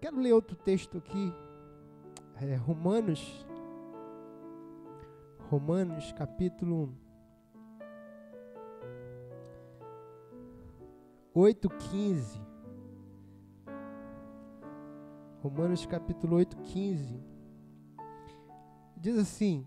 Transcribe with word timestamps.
quero 0.00 0.18
ler 0.18 0.32
outro 0.32 0.56
texto 0.56 0.98
aqui. 0.98 1.32
É, 2.40 2.54
Romanos. 2.56 3.46
Romanos 5.50 6.12
capítulo 6.12 6.94
8, 11.34 11.68
15. 11.68 12.40
Romanos 15.42 15.84
capítulo 15.84 16.36
8, 16.36 16.56
15. 16.56 17.22
Diz 18.96 19.18
assim: 19.18 19.66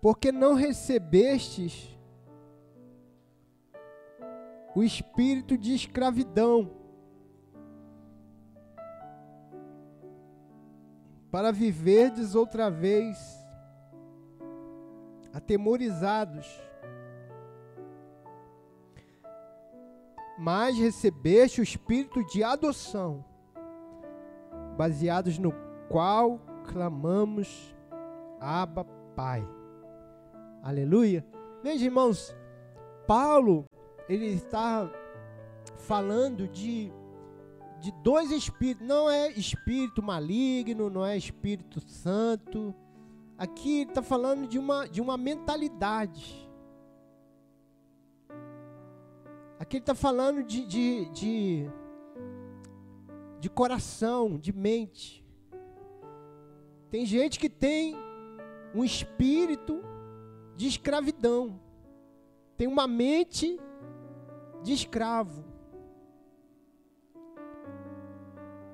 Porque 0.00 0.30
não 0.30 0.54
recebestes 0.54 1.98
o 4.74 4.82
espírito 4.82 5.58
de 5.58 5.74
escravidão 5.74 6.81
para 11.32 11.50
viverdes 11.50 12.36
outra 12.36 12.70
vez 12.70 13.18
atemorizados 15.32 16.46
mas 20.38 20.76
recebeste 20.76 21.60
o 21.60 21.62
espírito 21.62 22.24
de 22.26 22.42
adoção, 22.42 23.24
baseados 24.76 25.38
no 25.38 25.52
qual 25.88 26.40
clamamos 26.66 27.72
Abba 28.40 28.84
Pai. 29.14 29.46
Aleluia. 30.62 31.24
Veja, 31.62 31.84
irmãos, 31.84 32.34
Paulo, 33.06 33.66
ele 34.08 34.26
está 34.26 34.90
falando 35.76 36.48
de 36.48 36.92
de 37.82 37.90
dois 37.90 38.30
espíritos, 38.30 38.86
não 38.86 39.10
é 39.10 39.32
espírito 39.32 40.00
maligno, 40.00 40.88
não 40.88 41.04
é 41.04 41.16
espírito 41.16 41.80
santo. 41.88 42.72
Aqui 43.36 43.82
está 43.82 44.00
falando 44.00 44.46
de 44.46 44.56
uma, 44.56 44.86
de 44.86 45.00
uma 45.00 45.16
mentalidade. 45.16 46.48
Aqui 49.58 49.78
ele 49.78 49.82
está 49.82 49.96
falando 49.96 50.44
de, 50.44 50.64
de, 50.64 51.06
de, 51.06 51.70
de 53.40 53.50
coração, 53.50 54.38
de 54.38 54.52
mente. 54.52 55.26
Tem 56.88 57.04
gente 57.04 57.36
que 57.36 57.50
tem 57.50 57.96
um 58.72 58.84
espírito 58.84 59.82
de 60.56 60.68
escravidão, 60.68 61.60
tem 62.56 62.68
uma 62.68 62.86
mente 62.86 63.58
de 64.62 64.72
escravo. 64.72 65.51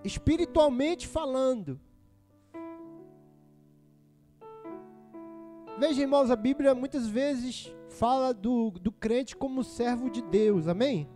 Espiritualmente 0.04 1.06
falando. 1.06 1.80
Veja, 5.78 6.02
irmãos, 6.02 6.30
a 6.30 6.36
Bíblia 6.36 6.74
muitas 6.74 7.06
vezes 7.06 7.72
fala 7.88 8.34
do, 8.34 8.70
do 8.70 8.90
crente 8.90 9.36
como 9.36 9.62
servo 9.62 10.10
de 10.10 10.20
Deus, 10.22 10.66
amém? 10.66 11.08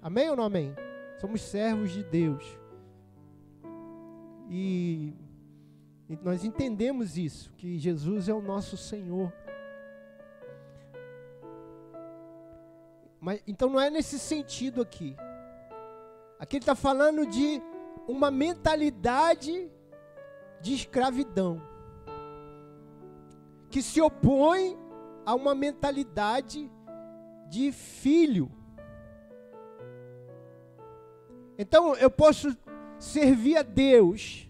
Amém 0.00 0.30
ou 0.30 0.36
não 0.36 0.44
amém? 0.44 0.74
Somos 1.20 1.42
servos 1.42 1.90
de 1.90 2.02
Deus. 2.04 2.44
E, 4.48 5.12
e 6.08 6.16
nós 6.22 6.44
entendemos 6.44 7.18
isso, 7.18 7.52
que 7.56 7.78
Jesus 7.78 8.28
é 8.28 8.34
o 8.34 8.40
nosso 8.40 8.76
Senhor. 8.76 9.32
Mas, 13.20 13.42
então 13.46 13.68
não 13.68 13.80
é 13.80 13.90
nesse 13.90 14.18
sentido 14.18 14.80
aqui. 14.80 15.14
Aqui 16.38 16.56
ele 16.56 16.62
está 16.62 16.74
falando 16.74 17.26
de 17.26 17.60
uma 18.06 18.30
mentalidade 18.30 19.70
de 20.60 20.74
escravidão 20.74 21.60
que 23.70 23.82
se 23.82 24.00
opõe 24.00 24.78
a 25.24 25.34
uma 25.34 25.54
mentalidade 25.54 26.70
de 27.48 27.70
filho. 27.72 28.50
Então 31.58 31.94
eu 31.96 32.10
posso 32.10 32.56
servir 32.98 33.56
a 33.56 33.62
Deus 33.62 34.48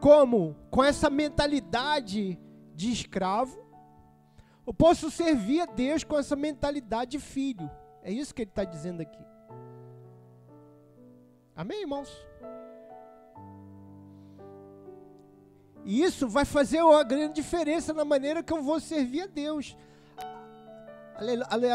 como 0.00 0.56
com 0.70 0.82
essa 0.84 1.08
mentalidade 1.08 2.38
de 2.74 2.92
escravo, 2.92 3.64
eu 4.66 4.74
posso 4.74 5.10
servir 5.10 5.60
a 5.60 5.66
Deus 5.66 6.04
com 6.04 6.18
essa 6.18 6.34
mentalidade 6.34 7.12
de 7.12 7.18
filho. 7.18 7.70
É 8.02 8.10
isso 8.10 8.34
que 8.34 8.42
ele 8.42 8.50
está 8.50 8.64
dizendo 8.64 9.00
aqui. 9.00 9.33
Amém, 11.56 11.82
irmãos? 11.82 12.10
E 15.84 16.02
isso 16.02 16.26
vai 16.26 16.44
fazer 16.44 16.82
uma 16.82 17.04
grande 17.04 17.34
diferença 17.34 17.92
na 17.92 18.04
maneira 18.04 18.42
que 18.42 18.52
eu 18.52 18.62
vou 18.62 18.80
servir 18.80 19.22
a 19.22 19.26
Deus. 19.26 19.76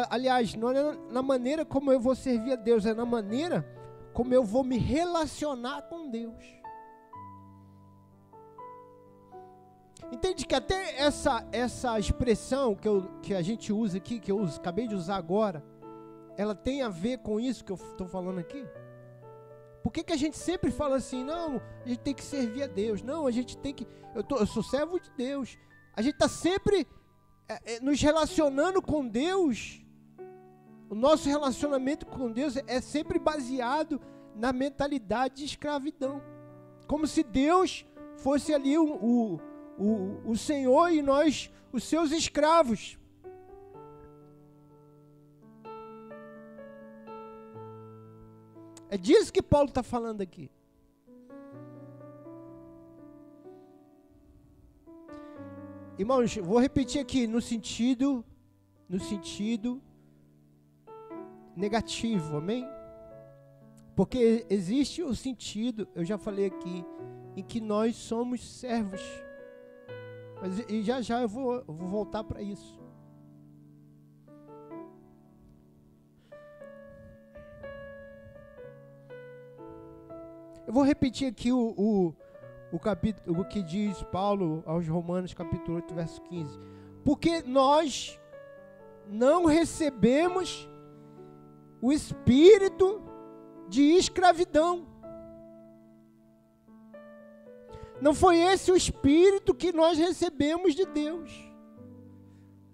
Aliás, 0.10 0.54
não 0.56 0.72
é 0.72 0.98
na 1.12 1.22
maneira 1.22 1.64
como 1.64 1.92
eu 1.92 2.00
vou 2.00 2.16
servir 2.16 2.54
a 2.54 2.56
Deus, 2.56 2.86
é 2.86 2.94
na 2.94 3.06
maneira 3.06 3.66
como 4.12 4.34
eu 4.34 4.44
vou 4.44 4.64
me 4.64 4.78
relacionar 4.78 5.84
com 5.84 6.10
Deus. 6.10 6.44
Entende 10.12 10.46
que 10.46 10.56
até 10.56 11.00
essa, 11.00 11.48
essa 11.52 12.00
expressão 12.00 12.76
que, 12.76 12.88
eu, 12.88 13.04
que 13.22 13.34
a 13.36 13.42
gente 13.44 13.72
usa 13.72 13.98
aqui, 13.98 14.20
que 14.20 14.32
eu 14.32 14.40
uso, 14.40 14.60
acabei 14.60 14.88
de 14.88 14.96
usar 14.96 15.18
agora, 15.18 15.64
ela 16.36 16.56
tem 16.56 16.82
a 16.82 16.90
ver 16.90 17.20
com 17.20 17.40
isso 17.40 17.64
que 17.64 17.72
eu 17.72 17.76
estou 17.76 18.08
falando 18.08 18.40
aqui? 18.40 18.66
Por 19.84 19.92
que, 19.92 20.04
que 20.04 20.14
a 20.14 20.18
gente 20.18 20.38
sempre 20.38 20.72
fala 20.72 20.98
assim, 20.98 21.24
não, 21.24 21.62
a 21.86 21.88
gente 21.88 22.00
tem 22.00 22.14
que 22.14 22.24
servir 22.24 22.64
a 22.64 22.68
Deus, 22.68 23.02
não, 23.02 23.26
a 23.26 23.32
gente 23.32 23.58
tem 23.58 23.74
que. 23.74 23.88
Eu, 24.14 24.24
tô, 24.24 24.38
eu 24.38 24.46
sou 24.46 24.62
servo 24.62 25.00
de 25.00 25.10
Deus. 25.12 25.58
A 25.96 26.02
gente 26.02 26.14
está 26.14 26.28
sempre 26.28 26.88
é, 27.48 27.76
é, 27.76 27.80
nos 27.80 28.02
relacionando 28.02 28.82
com 28.82 29.08
Deus. 29.08 29.82
O 30.90 30.96
nosso 30.96 31.30
relacionamento 31.30 32.06
com 32.06 32.32
Deus 32.32 32.58
é 32.68 32.82
sempre 32.82 33.20
baseado 33.20 34.02
na 34.36 34.52
mentalidade 34.52 35.36
de 35.36 35.46
escravidão. 35.46 36.22
Como 36.88 37.06
se 37.06 37.24
Deus 37.24 37.86
fosse 38.18 38.54
ali 38.54 38.78
o, 38.78 38.86
o, 38.86 39.40
o, 39.78 40.32
o 40.32 40.38
Senhor 40.38 40.90
e 40.92 41.02
nós 41.02 41.52
os 41.72 41.84
seus 41.84 42.12
escravos. 42.12 42.98
É 48.90 48.98
disso 48.98 49.32
que 49.32 49.42
Paulo 49.42 49.70
está 49.70 49.84
falando 49.84 50.22
aqui. 50.22 50.50
Irmãos, 55.98 56.36
vou 56.38 56.60
repetir 56.60 57.00
aqui 57.02 57.28
no 57.28 57.42
sentido, 57.42 58.24
no 58.88 59.00
sentido 59.00 59.82
negativo, 61.56 62.38
amém? 62.38 62.66
Porque 63.96 64.46
existe 64.50 65.04
o 65.04 65.14
sentido, 65.14 65.88
eu 65.94 66.06
já 66.06 66.18
falei 66.18 66.46
aqui, 66.46 66.86
em 67.36 67.44
que 67.44 67.60
nós 67.60 67.98
somos 67.98 68.42
servos. 68.42 69.02
Mas 70.42 70.58
e 70.70 70.82
já 70.82 71.02
já 71.02 71.22
eu 71.22 71.28
vou, 71.28 71.56
eu 71.56 71.74
vou 71.74 71.88
voltar 71.90 72.24
para 72.24 72.42
isso. 72.42 72.79
Eu 80.70 80.74
vou 80.74 80.84
repetir 80.84 81.28
aqui 81.28 81.52
o, 81.52 81.74
o, 81.76 82.14
o 82.72 82.78
capítulo, 82.78 83.42
o 83.42 83.44
que 83.44 83.64
diz 83.64 84.04
Paulo 84.04 84.62
aos 84.68 84.88
Romanos, 84.88 85.34
capítulo 85.34 85.78
8, 85.78 85.96
verso 85.96 86.22
15. 86.22 86.60
Porque 87.04 87.42
nós 87.42 88.20
não 89.08 89.46
recebemos 89.46 90.70
o 91.82 91.92
espírito 91.92 93.02
de 93.68 93.82
escravidão. 93.82 94.86
Não 98.00 98.14
foi 98.14 98.38
esse 98.38 98.72
o 98.72 98.78
espírito 98.78 99.56
que 99.56 99.72
nós 99.72 99.98
recebemos 99.98 100.76
de 100.76 100.86
Deus. 100.86 101.32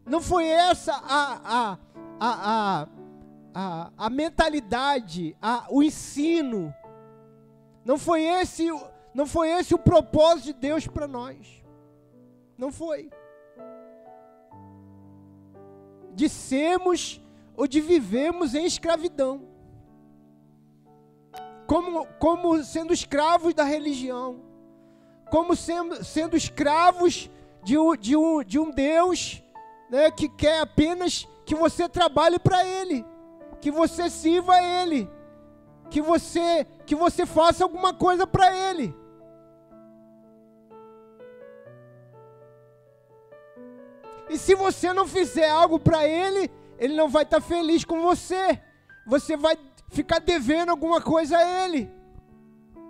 Não 0.05 0.19
foi 0.19 0.47
essa 0.47 0.91
a, 0.95 1.39
a, 1.45 1.79
a, 2.19 2.81
a, 2.83 2.87
a, 3.53 3.91
a 3.97 4.09
mentalidade, 4.09 5.33
a, 5.41 5.65
o 5.69 5.81
ensino 5.81 6.75
não 7.85 7.99
foi 7.99 8.23
esse, 8.23 8.67
não 9.13 9.27
foi 9.27 9.51
esse 9.51 9.75
o 9.75 9.77
propósito 9.77 10.45
de 10.45 10.53
Deus 10.53 10.87
para 10.87 11.07
nós. 11.07 11.63
Não 12.57 12.71
foi. 12.71 13.11
De 16.15 16.27
sermos 16.27 17.21
ou 17.55 17.67
de 17.67 17.79
vivemos 17.79 18.55
em 18.55 18.65
escravidão. 18.65 19.47
Como, 21.67 22.07
como 22.19 22.63
sendo 22.63 22.91
escravos 22.91 23.53
da 23.53 23.63
religião. 23.63 24.41
Como 25.29 25.55
sendo, 25.55 26.03
sendo 26.03 26.35
escravos 26.35 27.29
de 27.63 27.77
um, 27.77 27.95
de 27.95 28.15
um, 28.15 28.43
de 28.43 28.57
um 28.57 28.71
Deus 28.71 29.43
né, 29.91 30.09
que 30.09 30.27
quer 30.27 30.61
apenas 30.61 31.27
que 31.45 31.53
você 31.53 31.87
trabalhe 31.87 32.39
para 32.39 32.65
Ele. 32.65 33.05
Que 33.61 33.69
você 33.69 34.09
sirva 34.09 34.55
a 34.55 34.63
Ele 34.63 35.07
que 35.89 36.01
você 36.01 36.65
que 36.85 36.95
você 36.95 37.25
faça 37.25 37.63
alguma 37.63 37.93
coisa 37.93 38.25
para 38.27 38.55
ele. 38.55 38.95
E 44.29 44.37
se 44.37 44.55
você 44.55 44.91
não 44.91 45.07
fizer 45.07 45.49
algo 45.49 45.79
para 45.79 46.07
ele, 46.07 46.51
ele 46.77 46.95
não 46.95 47.07
vai 47.07 47.23
estar 47.23 47.41
tá 47.41 47.47
feliz 47.47 47.85
com 47.85 48.01
você. 48.01 48.59
Você 49.05 49.37
vai 49.37 49.57
ficar 49.89 50.19
devendo 50.19 50.69
alguma 50.69 50.99
coisa 50.99 51.37
a 51.37 51.65
ele. 51.65 51.91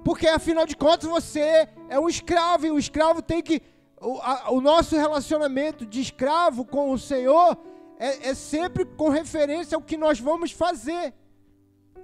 Porque 0.03 0.27
afinal 0.27 0.65
de 0.65 0.75
contas 0.75 1.09
você 1.09 1.67
é 1.89 1.99
um 1.99 2.07
escravo 2.07 2.65
e 2.65 2.71
o 2.71 2.79
escravo 2.79 3.21
tem 3.21 3.41
que. 3.41 3.61
O, 3.99 4.19
a, 4.21 4.51
o 4.51 4.61
nosso 4.61 4.95
relacionamento 4.95 5.85
de 5.85 5.99
escravo 5.99 6.63
com 6.63 6.91
o 6.91 6.99
Senhor 6.99 7.57
é, 7.97 8.29
é 8.29 8.33
sempre 8.33 8.85
com 8.85 9.09
referência 9.09 9.75
ao 9.75 9.81
que 9.81 9.97
nós 9.97 10.19
vamos 10.19 10.51
fazer. 10.51 11.13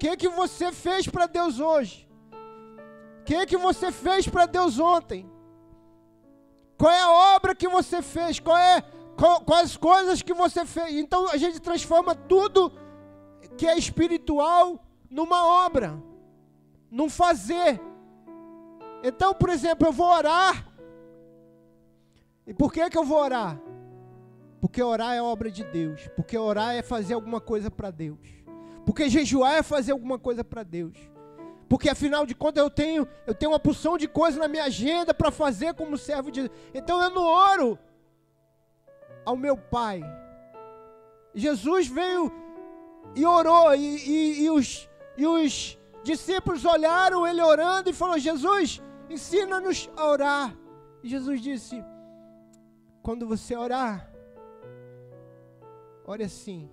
Que, 0.01 0.17
que 0.17 0.27
você 0.29 0.71
fez 0.71 1.07
para 1.07 1.27
Deus 1.27 1.59
hoje? 1.59 2.09
O 3.19 3.23
que, 3.23 3.45
que 3.45 3.55
você 3.55 3.91
fez 3.91 4.27
para 4.27 4.47
Deus 4.47 4.79
ontem? 4.79 5.31
Qual 6.75 6.91
é 6.91 7.01
a 7.01 7.35
obra 7.35 7.53
que 7.53 7.67
você 7.67 8.01
fez? 8.01 8.39
Qual 8.39 8.57
é 8.57 8.81
qual, 9.15 9.41
quais 9.41 9.77
coisas 9.77 10.23
que 10.23 10.33
você 10.33 10.65
fez? 10.65 10.95
Então 10.95 11.29
a 11.29 11.37
gente 11.37 11.61
transforma 11.61 12.15
tudo 12.15 12.71
que 13.55 13.67
é 13.67 13.77
espiritual 13.77 14.83
numa 15.07 15.45
obra, 15.67 16.01
num 16.89 17.07
fazer. 17.07 17.79
Então, 19.03 19.35
por 19.35 19.49
exemplo, 19.49 19.87
eu 19.87 19.91
vou 19.91 20.07
orar. 20.07 20.67
E 22.47 22.55
por 22.55 22.73
que 22.73 22.89
que 22.89 22.97
eu 22.97 23.05
vou 23.05 23.19
orar? 23.19 23.61
Porque 24.59 24.81
orar 24.81 25.13
é 25.13 25.21
obra 25.21 25.51
de 25.51 25.63
Deus. 25.63 26.07
Porque 26.15 26.35
orar 26.35 26.73
é 26.73 26.81
fazer 26.81 27.13
alguma 27.13 27.39
coisa 27.39 27.69
para 27.69 27.91
Deus. 27.91 28.40
Porque 28.85 29.09
jejuar 29.09 29.55
é 29.55 29.63
fazer 29.63 29.91
alguma 29.91 30.17
coisa 30.17 30.43
para 30.43 30.63
Deus. 30.63 30.97
Porque 31.69 31.89
afinal 31.89 32.25
de 32.25 32.35
contas 32.35 32.61
eu 32.61 32.69
tenho, 32.69 33.07
eu 33.25 33.33
tenho 33.33 33.51
uma 33.53 33.59
porção 33.59 33.97
de 33.97 34.07
coisas 34.07 34.39
na 34.39 34.47
minha 34.47 34.65
agenda 34.65 35.13
para 35.13 35.31
fazer 35.31 35.73
como 35.73 35.97
servo 35.97 36.29
de 36.29 36.41
Deus. 36.41 36.57
Então 36.73 37.01
eu 37.01 37.09
não 37.09 37.23
oro 37.23 37.79
ao 39.25 39.37
meu 39.37 39.55
Pai. 39.55 40.01
Jesus 41.33 41.87
veio 41.87 42.31
e 43.15 43.25
orou, 43.25 43.73
e, 43.73 43.79
e, 43.79 44.43
e, 44.43 44.49
os, 44.49 44.89
e 45.17 45.25
os 45.25 45.77
discípulos 46.03 46.65
olharam 46.65 47.25
ele 47.25 47.41
orando 47.41 47.89
e 47.89 47.93
falou: 47.93 48.19
Jesus, 48.19 48.81
ensina-nos 49.09 49.89
a 49.95 50.05
orar. 50.07 50.57
E 51.03 51.07
Jesus 51.07 51.41
disse: 51.41 51.83
Quando 53.01 53.27
você 53.27 53.55
orar, 53.55 54.11
ore 56.05 56.23
assim: 56.23 56.69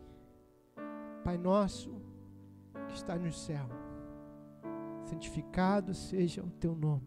Pai 1.22 1.38
nosso 1.38 1.97
que 2.88 2.94
está 2.94 3.16
no 3.16 3.30
céu, 3.30 3.68
santificado 5.04 5.94
seja 5.94 6.42
o 6.42 6.50
teu 6.50 6.74
nome, 6.74 7.06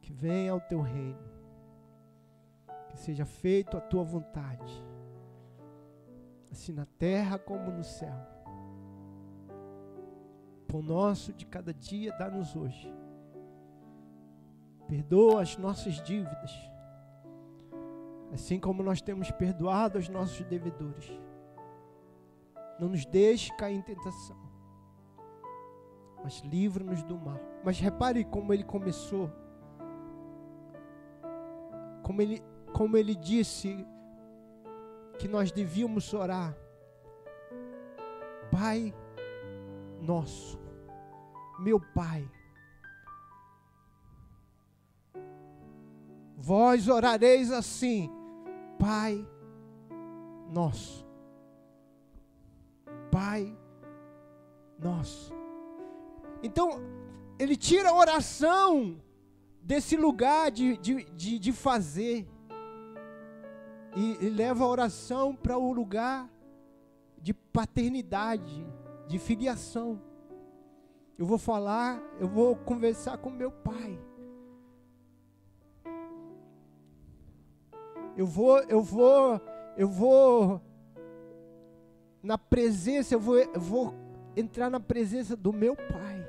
que 0.00 0.12
venha 0.12 0.54
o 0.54 0.60
teu 0.60 0.80
reino, 0.80 1.18
que 2.88 2.98
seja 2.98 3.26
feito 3.26 3.76
a 3.76 3.80
tua 3.80 4.04
vontade, 4.04 4.72
assim 6.50 6.72
na 6.72 6.86
terra 6.86 7.38
como 7.38 7.70
no 7.70 7.84
céu. 7.84 8.16
Pão 10.68 10.82
nosso 10.82 11.32
de 11.32 11.44
cada 11.46 11.74
dia 11.74 12.16
dá-nos 12.18 12.56
hoje. 12.56 12.92
Perdoa 14.88 15.42
as 15.42 15.56
nossas 15.56 16.00
dívidas, 16.02 16.52
assim 18.32 18.60
como 18.60 18.82
nós 18.82 19.00
temos 19.00 19.30
perdoado 19.30 19.98
os 19.98 20.08
nossos 20.08 20.44
devedores 20.46 21.23
não 22.78 22.88
nos 22.88 23.04
deixe 23.06 23.54
cair 23.56 23.76
em 23.76 23.82
tentação, 23.82 24.36
mas 26.22 26.40
livra-nos 26.40 27.02
do 27.02 27.16
mal. 27.18 27.38
Mas 27.64 27.78
repare 27.78 28.24
como 28.24 28.52
ele 28.52 28.64
começou, 28.64 29.30
como 32.02 32.20
ele, 32.20 32.42
como 32.72 32.96
ele 32.96 33.14
disse 33.14 33.86
que 35.18 35.28
nós 35.28 35.52
devíamos 35.52 36.12
orar. 36.12 36.56
Pai 38.50 38.94
nosso, 40.00 40.60
meu 41.58 41.80
Pai, 41.80 42.30
vós 46.36 46.88
orareis 46.88 47.50
assim, 47.50 48.10
Pai 48.78 49.26
nosso. 50.50 51.04
Pai 53.14 53.56
nosso. 54.76 55.32
Então, 56.42 56.80
ele 57.38 57.56
tira 57.56 57.90
a 57.90 57.94
oração 57.94 59.00
desse 59.62 59.96
lugar 59.96 60.50
de, 60.50 60.76
de, 60.78 61.04
de, 61.12 61.38
de 61.38 61.52
fazer 61.52 62.26
e, 63.94 64.16
e 64.20 64.28
leva 64.28 64.64
a 64.64 64.66
oração 64.66 65.32
para 65.32 65.56
o 65.56 65.72
lugar 65.72 66.28
de 67.16 67.32
paternidade, 67.32 68.66
de 69.06 69.20
filiação. 69.20 70.02
Eu 71.16 71.24
vou 71.24 71.38
falar, 71.38 72.02
eu 72.18 72.26
vou 72.26 72.56
conversar 72.56 73.18
com 73.18 73.30
meu 73.30 73.52
pai. 73.52 73.96
Eu 78.16 78.26
vou, 78.26 78.58
eu 78.64 78.82
vou, 78.82 79.40
eu 79.76 79.88
vou 79.88 80.73
na 82.24 82.38
presença, 82.38 83.14
eu 83.14 83.20
vou, 83.20 83.36
vou 83.54 83.94
entrar 84.34 84.70
na 84.70 84.80
presença 84.80 85.36
do 85.36 85.52
meu 85.52 85.76
Pai. 85.76 86.26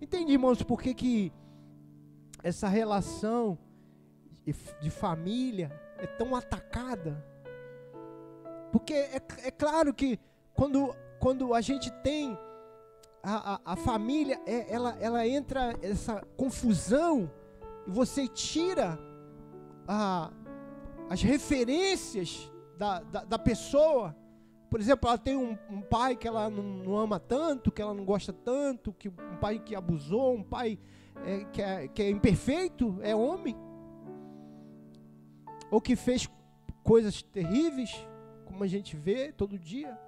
Entende, 0.00 0.32
irmãos, 0.32 0.62
por 0.62 0.80
que, 0.80 0.94
que 0.94 1.32
essa 2.40 2.68
relação 2.68 3.58
de 4.80 4.90
família 4.90 5.72
é 5.98 6.06
tão 6.06 6.36
atacada? 6.36 7.22
Porque 8.70 8.94
é, 8.94 9.20
é 9.42 9.50
claro 9.50 9.92
que 9.92 10.20
quando, 10.52 10.94
quando 11.18 11.52
a 11.52 11.60
gente 11.60 11.90
tem 12.02 12.38
a, 13.24 13.54
a, 13.54 13.72
a 13.72 13.76
família, 13.76 14.40
é, 14.46 14.72
ela, 14.72 14.96
ela 15.00 15.26
entra 15.26 15.74
essa 15.82 16.24
confusão 16.36 17.28
e 17.88 17.90
você 17.90 18.28
tira 18.28 18.96
a, 19.88 20.30
as 21.10 21.22
referências 21.22 22.53
da, 22.78 23.00
da, 23.00 23.24
da 23.24 23.38
pessoa. 23.38 24.16
Por 24.70 24.80
exemplo, 24.80 25.08
ela 25.08 25.18
tem 25.18 25.36
um, 25.36 25.56
um 25.70 25.80
pai 25.80 26.16
que 26.16 26.26
ela 26.26 26.50
não, 26.50 26.62
não, 26.62 26.96
ama 26.96 27.20
tanto, 27.20 27.70
que 27.70 27.80
ela 27.80 27.94
não 27.94 28.04
gosta 28.04 28.32
tanto, 28.32 28.92
que 28.92 29.08
um 29.08 29.36
pai 29.40 29.58
que 29.58 29.74
abusou, 29.74 30.34
um 30.34 30.42
pai 30.42 30.78
é, 31.24 31.44
que, 31.44 31.62
é, 31.62 31.88
que 31.88 32.02
é 32.02 32.10
imperfeito, 32.10 32.98
é 33.02 33.14
homem. 33.14 33.56
Ou 35.70 35.80
que 35.80 35.94
fez 35.94 36.28
coisas 36.82 37.22
terríveis, 37.22 37.94
como 38.44 38.64
a 38.64 38.66
gente 38.66 38.96
vê 38.96 39.32
todo 39.32 39.58
dia. 39.58 39.98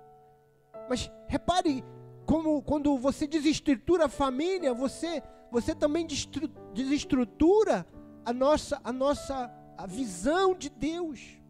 Mas 0.89 1.11
repare 1.27 1.85
como 2.25 2.61
quando 2.63 2.99
você 2.99 3.27
desestrutura 3.27 4.07
a 4.07 4.09
família, 4.09 4.75
você 4.75 5.23
você 5.51 5.75
também 5.75 6.07
desestrutura 6.75 7.87
a 8.25 8.33
nossa 8.33 8.81
a 8.83 8.93
nossa 8.93 9.51
a 9.79 9.87
visão 9.87 10.55
de 10.55 10.69
Deus. 10.69 11.41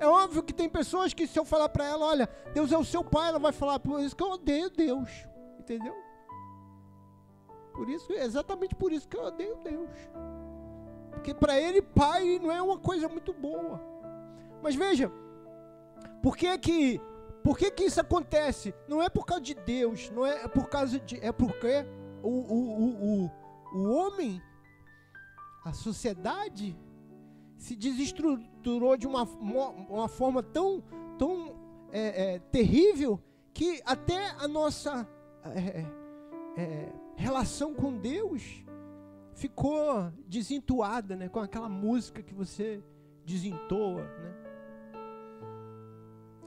É 0.00 0.06
óbvio 0.06 0.42
que 0.42 0.54
tem 0.54 0.66
pessoas 0.66 1.12
que 1.12 1.26
se 1.26 1.38
eu 1.38 1.44
falar 1.44 1.68
para 1.68 1.84
ela, 1.84 2.06
olha, 2.06 2.26
Deus 2.54 2.72
é 2.72 2.78
o 2.78 2.84
seu 2.84 3.04
pai, 3.04 3.28
ela 3.28 3.38
vai 3.38 3.52
falar, 3.52 3.78
por 3.78 4.00
isso 4.00 4.16
que 4.16 4.22
eu 4.22 4.30
odeio 4.30 4.70
Deus. 4.70 5.10
Entendeu? 5.58 5.94
Por 7.74 7.86
isso, 7.86 8.10
exatamente 8.14 8.74
por 8.74 8.92
isso 8.92 9.06
que 9.06 9.18
eu 9.18 9.24
odeio 9.24 9.58
Deus. 9.62 9.90
Porque 11.10 11.34
para 11.34 11.60
ele, 11.60 11.82
pai 11.82 12.38
não 12.38 12.50
é 12.50 12.62
uma 12.62 12.78
coisa 12.78 13.10
muito 13.10 13.34
boa. 13.34 13.78
Mas 14.62 14.74
veja, 14.74 15.12
por 16.22 16.34
que 16.34 16.56
que, 16.56 17.00
por 17.44 17.58
que 17.58 17.70
que 17.70 17.84
isso 17.84 18.00
acontece? 18.00 18.74
Não 18.88 19.02
é 19.02 19.10
por 19.10 19.26
causa 19.26 19.42
de 19.42 19.54
Deus, 19.54 20.08
não 20.10 20.24
é 20.24 20.48
por 20.48 20.66
causa 20.70 20.98
de, 20.98 21.22
é 21.22 21.30
porque 21.30 21.84
o, 22.22 22.28
o, 22.28 22.80
o, 22.80 23.24
o, 23.24 23.30
o 23.74 23.92
homem, 23.92 24.42
a 25.62 25.74
sociedade, 25.74 26.74
se 27.58 27.76
desestruturou 27.76 28.49
de 28.98 29.06
uma, 29.06 29.22
uma 29.22 30.08
forma 30.08 30.42
tão, 30.42 30.82
tão 31.18 31.56
é, 31.92 32.34
é, 32.34 32.38
terrível 32.38 33.20
que 33.52 33.82
até 33.84 34.30
a 34.38 34.46
nossa 34.46 35.08
é, 35.44 35.84
é, 36.56 36.92
relação 37.16 37.74
com 37.74 37.96
Deus 37.96 38.64
ficou 39.34 40.12
desentuada, 40.26 41.16
né? 41.16 41.28
Com 41.28 41.40
aquela 41.40 41.68
música 41.68 42.22
que 42.22 42.34
você 42.34 42.82
desentoa, 43.24 44.02
né? 44.02 44.34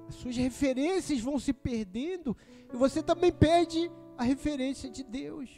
As 0.07 0.15
suas 0.15 0.35
referências 0.35 1.19
vão 1.19 1.39
se 1.39 1.53
perdendo 1.53 2.35
e 2.71 2.77
você 2.77 3.01
também 3.01 3.31
perde 3.31 3.91
a 4.17 4.23
referência 4.23 4.89
de 4.89 5.03
Deus. 5.03 5.49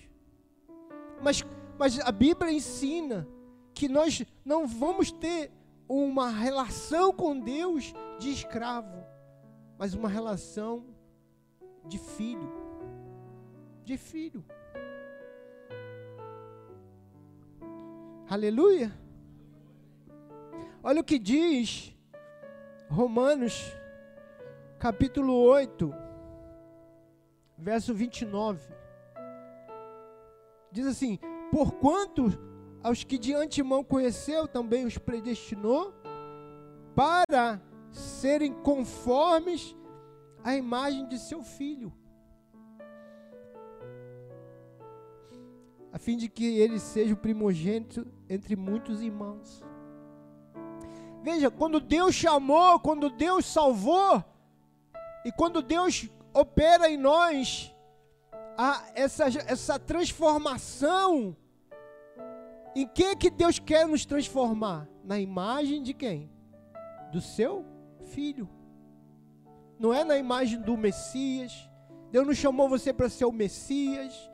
Mas, 1.22 1.44
mas 1.78 2.00
a 2.00 2.12
Bíblia 2.12 2.52
ensina 2.52 3.28
que 3.74 3.90
nós 3.90 4.24
não 4.46 4.66
vamos 4.66 5.12
ter 5.12 5.52
uma 5.88 6.30
relação 6.30 7.14
com 7.14 7.40
Deus 7.40 7.94
de 8.20 8.32
escravo. 8.32 9.04
mas 9.78 9.94
uma 9.94 10.08
relação 10.08 10.86
de 11.86 12.00
filho. 12.00 12.50
De 13.84 13.98
filho. 13.98 14.44
Aleluia. 18.30 18.92
Olha 20.82 21.02
o 21.02 21.04
que 21.04 21.20
diz 21.20 21.96
Romanos, 22.90 23.76
capítulo 24.80 25.34
8, 25.34 25.94
verso 27.58 27.94
29. 27.94 28.74
Diz 30.72 30.88
assim: 30.88 31.20
Porquanto 31.52 32.55
aos 32.86 33.04
que 33.04 33.18
de 33.18 33.34
antemão 33.34 33.84
conheceu, 33.84 34.48
também 34.48 34.86
os 34.86 34.96
predestinou 34.96 35.92
para 36.96 37.60
serem 37.92 38.54
conformes 38.54 39.76
à 40.44 40.56
imagem 40.56 41.08
de 41.08 41.18
seu 41.18 41.42
filho, 41.42 41.92
a 45.92 45.98
fim 45.98 46.16
de 46.16 46.30
que 46.30 46.60
ele 46.60 46.80
seja 46.80 47.16
o 47.16 47.18
primogênito 47.18 48.06
entre 48.30 48.56
muitos 48.56 49.02
irmãos. 49.02 49.64
Veja, 51.24 51.50
quando 51.50 51.80
Deus 51.80 52.14
chamou, 52.14 52.80
quando 52.80 53.10
Deus 53.10 53.48
salvou, 53.48 54.24
e 55.26 55.32
quando 55.32 55.64
Deus 55.64 56.08
opera 56.32 56.88
em 56.88 56.98
nós 56.98 57.74
a, 58.56 58.84
essa, 58.94 59.26
essa 59.26 59.80
transformação, 59.80 61.36
em 62.76 62.88
que 62.88 63.16
que 63.16 63.30
Deus 63.30 63.58
quer 63.58 63.88
nos 63.88 64.06
transformar? 64.06 64.88
Na 65.04 65.20
imagem 65.20 65.82
de 65.82 65.94
quem? 65.94 66.30
Do 67.12 67.22
seu 67.22 67.66
filho. 68.06 68.50
Não 69.80 69.94
é 69.94 70.04
na 70.04 70.18
imagem 70.18 70.60
do 70.60 70.76
Messias. 70.76 71.70
Deus 72.12 72.28
não 72.28 72.34
chamou 72.34 72.68
você 72.68 72.92
para 72.92 73.10
ser 73.10 73.26
o 73.26 73.32
Messias. 73.32 74.30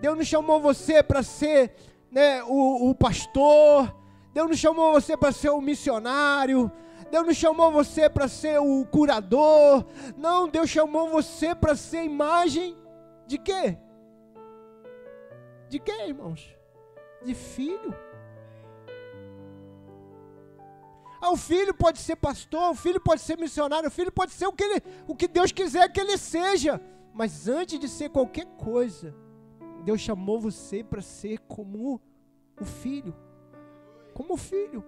Deus 0.00 0.16
não 0.16 0.24
chamou 0.24 0.60
você 0.60 1.02
para 1.02 1.22
ser 1.22 1.74
né, 2.10 2.42
o, 2.44 2.90
o 2.90 2.94
pastor. 2.94 3.94
Deus 4.32 4.48
não 4.48 4.56
chamou 4.56 4.92
você 4.92 5.16
para 5.16 5.32
ser 5.32 5.50
o 5.50 5.60
missionário. 5.60 6.70
Deus 7.10 7.26
não 7.26 7.34
chamou 7.34 7.72
você 7.72 8.08
para 8.08 8.28
ser 8.28 8.60
o 8.60 8.84
curador. 8.86 9.84
Não, 10.16 10.48
Deus 10.48 10.68
chamou 10.68 11.08
você 11.08 11.54
para 11.54 11.74
ser 11.74 12.04
imagem 12.04 12.76
de 13.26 13.38
quê? 13.38 13.78
De 15.68 15.78
quê, 15.78 16.06
irmãos? 16.06 16.59
De 17.24 17.34
filho. 17.34 17.94
Ah, 21.22 21.32
o 21.32 21.36
filho 21.36 21.74
pode 21.74 21.98
ser 21.98 22.16
pastor, 22.16 22.70
o 22.70 22.74
filho 22.74 23.00
pode 23.00 23.20
ser 23.20 23.36
missionário, 23.36 23.88
o 23.88 23.92
filho 23.92 24.10
pode 24.10 24.32
ser 24.32 24.46
o 24.46 24.52
que, 24.52 24.64
ele, 24.64 24.82
o 25.06 25.14
que 25.14 25.28
Deus 25.28 25.52
quiser 25.52 25.90
que 25.92 26.00
ele 26.00 26.16
seja. 26.16 26.80
Mas 27.12 27.46
antes 27.46 27.78
de 27.78 27.88
ser 27.88 28.08
qualquer 28.08 28.46
coisa, 28.56 29.14
Deus 29.84 30.00
chamou 30.00 30.40
você 30.40 30.82
para 30.82 31.02
ser 31.02 31.38
como 31.40 32.00
o 32.58 32.64
filho 32.64 33.14
como 34.20 34.36
filho. 34.36 34.84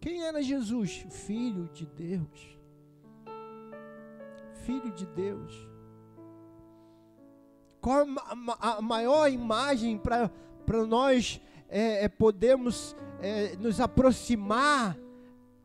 Quem 0.00 0.22
era 0.22 0.40
Jesus? 0.40 1.04
Filho 1.10 1.68
de 1.72 1.84
Deus. 1.84 2.58
Filho 4.64 4.92
de 4.92 5.04
Deus. 5.04 5.68
Qual 7.86 8.04
a 8.58 8.82
maior 8.82 9.30
imagem 9.30 9.96
para 9.96 10.86
nós 10.88 11.40
é, 11.68 12.02
é, 12.02 12.08
podermos 12.08 12.96
é, 13.22 13.54
nos 13.58 13.80
aproximar 13.80 14.98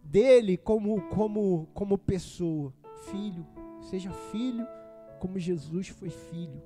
dele 0.03 0.55
como, 0.55 1.01
como, 1.09 1.67
como 1.73 1.97
pessoa? 1.97 2.71
Filho. 3.09 3.43
Seja 3.89 4.11
filho 4.11 4.67
como 5.19 5.39
Jesus 5.39 5.87
foi 5.87 6.11
filho. 6.11 6.61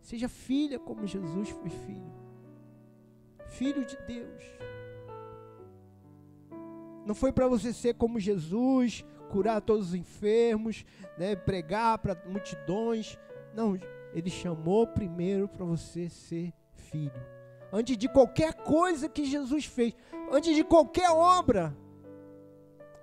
Seja 0.00 0.30
filha 0.30 0.78
como 0.78 1.06
Jesus 1.06 1.50
foi 1.50 1.68
filho. 1.68 2.14
Filho 3.50 3.84
de 3.84 3.98
Deus. 4.06 4.42
Não 7.04 7.14
foi 7.14 7.32
para 7.32 7.46
você 7.46 7.70
ser 7.70 7.96
como 7.96 8.18
Jesus, 8.18 9.04
curar 9.28 9.60
todos 9.60 9.88
os 9.88 9.94
enfermos, 9.94 10.86
né, 11.18 11.36
pregar 11.36 11.98
para 11.98 12.16
multidões. 12.26 13.18
Não, 13.54 13.76
ele 14.12 14.30
chamou 14.30 14.86
primeiro 14.86 15.48
para 15.48 15.64
você 15.64 16.08
ser 16.08 16.52
filho. 16.74 17.36
Antes 17.72 17.96
de 17.96 18.08
qualquer 18.08 18.54
coisa 18.54 19.08
que 19.08 19.24
Jesus 19.24 19.64
fez, 19.64 19.94
antes 20.30 20.54
de 20.54 20.64
qualquer 20.64 21.10
obra, 21.10 21.76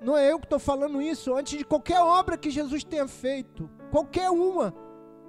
não 0.01 0.17
é 0.17 0.31
eu 0.31 0.39
que 0.39 0.45
estou 0.45 0.60
falando 0.60 1.01
isso, 1.01 1.33
antes 1.36 1.57
de 1.57 1.63
qualquer 1.63 2.00
obra 2.00 2.38
que 2.38 2.50
Jesus 2.50 2.83
tenha 2.83 3.07
feito, 3.07 3.69
qualquer 3.91 4.29
uma, 4.29 4.74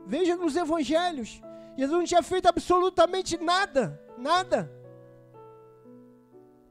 veja 0.07 0.37
nos 0.37 0.57
evangelhos, 0.57 1.43
Jesus 1.77 1.99
não 1.99 2.05
tinha 2.05 2.23
feito 2.23 2.47
absolutamente 2.47 3.37
nada, 3.37 4.01
nada. 4.17 4.71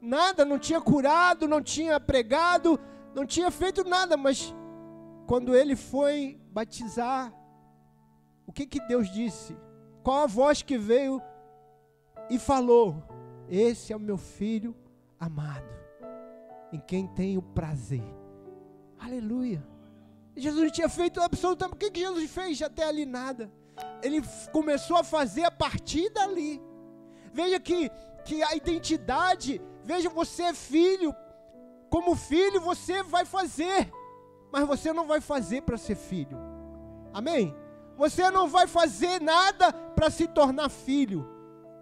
Nada, 0.00 0.44
não 0.44 0.58
tinha 0.58 0.80
curado, 0.80 1.48
não 1.48 1.62
tinha 1.62 1.98
pregado, 1.98 2.78
não 3.14 3.24
tinha 3.24 3.50
feito 3.50 3.84
nada, 3.84 4.16
mas 4.16 4.54
quando 5.26 5.54
ele 5.54 5.76
foi 5.76 6.38
batizar, 6.50 7.32
que 8.54 8.66
que 8.66 8.80
Deus 8.86 9.10
disse? 9.10 9.56
Qual 10.02 10.22
a 10.22 10.26
voz 10.26 10.62
que 10.62 10.78
veio 10.78 11.20
e 12.30 12.38
falou: 12.38 13.02
Esse 13.48 13.92
é 13.92 13.96
o 13.96 14.00
meu 14.00 14.16
filho 14.16 14.74
amado, 15.18 15.68
em 16.72 16.80
quem 16.80 17.06
tenho 17.06 17.42
prazer. 17.42 18.04
Aleluia. 18.98 19.66
Jesus 20.36 20.72
tinha 20.72 20.88
feito 20.88 21.20
absolutamente. 21.20 21.76
O 21.76 21.78
que, 21.78 21.90
que 21.90 22.00
Jesus 22.00 22.30
fez 22.30 22.62
até 22.62 22.84
ali? 22.84 23.04
Nada 23.04 23.50
ele 24.02 24.22
começou 24.52 24.96
a 24.96 25.04
fazer 25.04 25.44
a 25.44 25.50
partir 25.50 26.10
dali. 26.10 26.62
Veja 27.32 27.58
que, 27.58 27.90
que 28.24 28.42
a 28.42 28.54
identidade, 28.54 29.60
veja, 29.82 30.08
você 30.08 30.44
é 30.44 30.54
filho, 30.54 31.14
como 31.90 32.14
filho 32.14 32.60
você 32.60 33.02
vai 33.02 33.24
fazer, 33.24 33.90
mas 34.52 34.66
você 34.66 34.92
não 34.92 35.06
vai 35.06 35.20
fazer 35.20 35.62
para 35.62 35.76
ser 35.76 35.96
filho. 35.96 36.36
Amém? 37.12 37.54
Você 37.96 38.30
não 38.30 38.48
vai 38.48 38.66
fazer 38.66 39.20
nada 39.20 39.72
para 39.72 40.10
se 40.10 40.26
tornar 40.26 40.68
filho. 40.68 41.28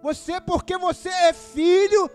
Você, 0.03 0.41
porque 0.41 0.77
você 0.77 1.09
é 1.09 1.33
filho, 1.33 2.11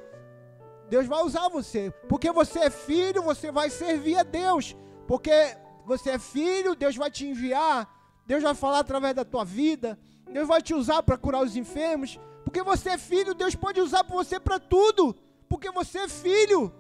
Deus 0.90 1.08
vai 1.08 1.24
usar 1.24 1.48
você. 1.50 1.92
Porque 2.08 2.32
você 2.32 2.60
é 2.60 2.70
filho, 2.70 3.24
você 3.24 3.52
vai 3.52 3.70
servir 3.70 4.18
a 4.18 4.24
Deus. 4.24 4.76
Porque 5.08 5.58
você 5.86 6.12
é 6.12 6.20
filho, 6.20 6.76
Deus 6.76 6.96
vai 6.96 7.10
te 7.10 7.26
enviar 7.26 7.98
Deus 8.28 8.44
vai 8.44 8.54
falar 8.54 8.80
através 8.80 9.16
da 9.16 9.24
tua 9.24 9.46
vida. 9.46 9.98
Deus 10.30 10.46
vai 10.46 10.62
te 10.62 10.74
usar 10.74 11.02
para 11.02 11.18
curar 11.18 11.42
os 11.42 11.56
enfermos. 11.56 12.20
Porque 12.44 12.62
você 12.62 12.90
é 12.92 12.98
filho, 12.98 13.34
Deus 13.34 13.56
pode 13.56 13.80
usar 13.80 14.04
você 14.04 14.38
para 14.38 14.60
tudo. 14.60 15.16
Porque 15.48 15.72
você 15.72 16.00
é 16.00 16.10
filho. 16.10 16.74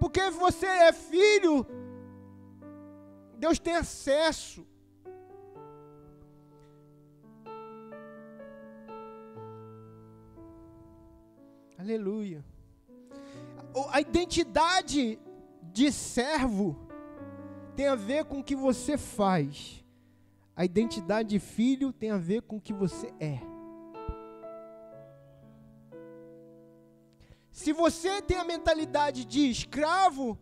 Porque 0.00 0.30
você 0.30 0.64
é 0.64 0.92
filho, 0.94 1.66
Deus 3.36 3.58
tem 3.58 3.76
acesso. 3.76 4.66
Aleluia. 11.80 12.44
A 13.90 14.02
identidade 14.02 15.18
de 15.62 15.90
servo 15.90 16.76
tem 17.74 17.86
a 17.88 17.94
ver 17.94 18.26
com 18.26 18.40
o 18.40 18.44
que 18.44 18.54
você 18.54 18.98
faz. 18.98 19.82
A 20.54 20.62
identidade 20.62 21.30
de 21.30 21.38
filho 21.38 21.90
tem 21.90 22.10
a 22.10 22.18
ver 22.18 22.42
com 22.42 22.56
o 22.56 22.60
que 22.60 22.74
você 22.74 23.14
é. 23.18 23.40
Se 27.50 27.72
você 27.72 28.20
tem 28.20 28.36
a 28.36 28.44
mentalidade 28.44 29.24
de 29.24 29.48
escravo, 29.48 30.38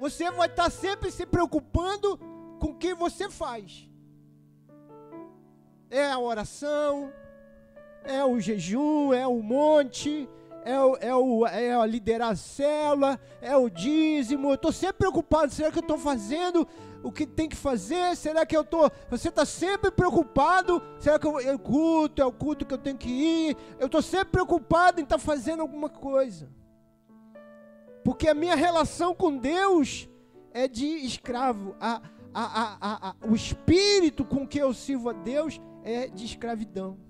você 0.00 0.30
vai 0.30 0.48
estar 0.48 0.70
sempre 0.70 1.10
se 1.10 1.26
preocupando 1.26 2.16
com 2.58 2.68
o 2.68 2.78
que 2.78 2.94
você 2.94 3.28
faz. 3.28 3.86
É 5.90 6.10
a 6.10 6.18
oração, 6.18 7.12
é 8.04 8.24
o 8.24 8.40
jejum, 8.40 9.12
é 9.12 9.26
o 9.26 9.42
monte, 9.42 10.28
é, 10.64 10.78
o, 10.80 10.96
é, 10.96 11.14
o, 11.14 11.46
é 11.46 11.86
liderar 11.86 12.32
a 12.32 12.36
célula, 12.36 13.20
é 13.40 13.56
o 13.56 13.68
dízimo. 13.68 14.50
Eu 14.50 14.54
estou 14.54 14.72
sempre 14.72 14.98
preocupado: 14.98 15.52
será 15.52 15.70
que 15.70 15.78
eu 15.78 15.82
estou 15.82 15.98
fazendo 15.98 16.66
o 17.02 17.10
que 17.10 17.26
tem 17.26 17.48
que 17.48 17.56
fazer? 17.56 18.16
Será 18.16 18.44
que 18.44 18.56
eu 18.56 18.62
estou. 18.62 18.90
Você 19.10 19.28
está 19.28 19.44
sempre 19.44 19.90
preocupado? 19.90 20.82
Será 20.98 21.18
que 21.18 21.26
eu, 21.26 21.38
é 21.40 21.54
o 21.54 21.58
culto? 21.58 22.20
É 22.20 22.26
o 22.26 22.32
culto 22.32 22.66
que 22.66 22.74
eu 22.74 22.78
tenho 22.78 22.96
que 22.96 23.08
ir? 23.08 23.56
Eu 23.78 23.86
estou 23.86 24.02
sempre 24.02 24.32
preocupado 24.32 25.00
em 25.00 25.04
estar 25.04 25.18
tá 25.18 25.22
fazendo 25.22 25.60
alguma 25.60 25.88
coisa. 25.88 26.48
Porque 28.04 28.28
a 28.28 28.34
minha 28.34 28.54
relação 28.54 29.14
com 29.14 29.36
Deus 29.36 30.08
é 30.52 30.66
de 30.66 30.86
escravo. 30.86 31.74
A, 31.80 32.00
a, 32.32 33.10
a, 33.10 33.14
o 33.26 33.34
espírito 33.34 34.24
com 34.24 34.46
que 34.46 34.58
eu 34.58 34.72
sirvo 34.72 35.10
a 35.10 35.12
Deus 35.12 35.60
é 35.82 36.06
de 36.06 36.24
escravidão. 36.24 37.09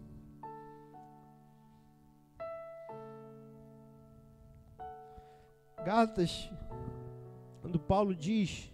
Gálatas 5.84 6.50
quando 7.60 7.78
Paulo 7.78 8.14
diz, 8.14 8.72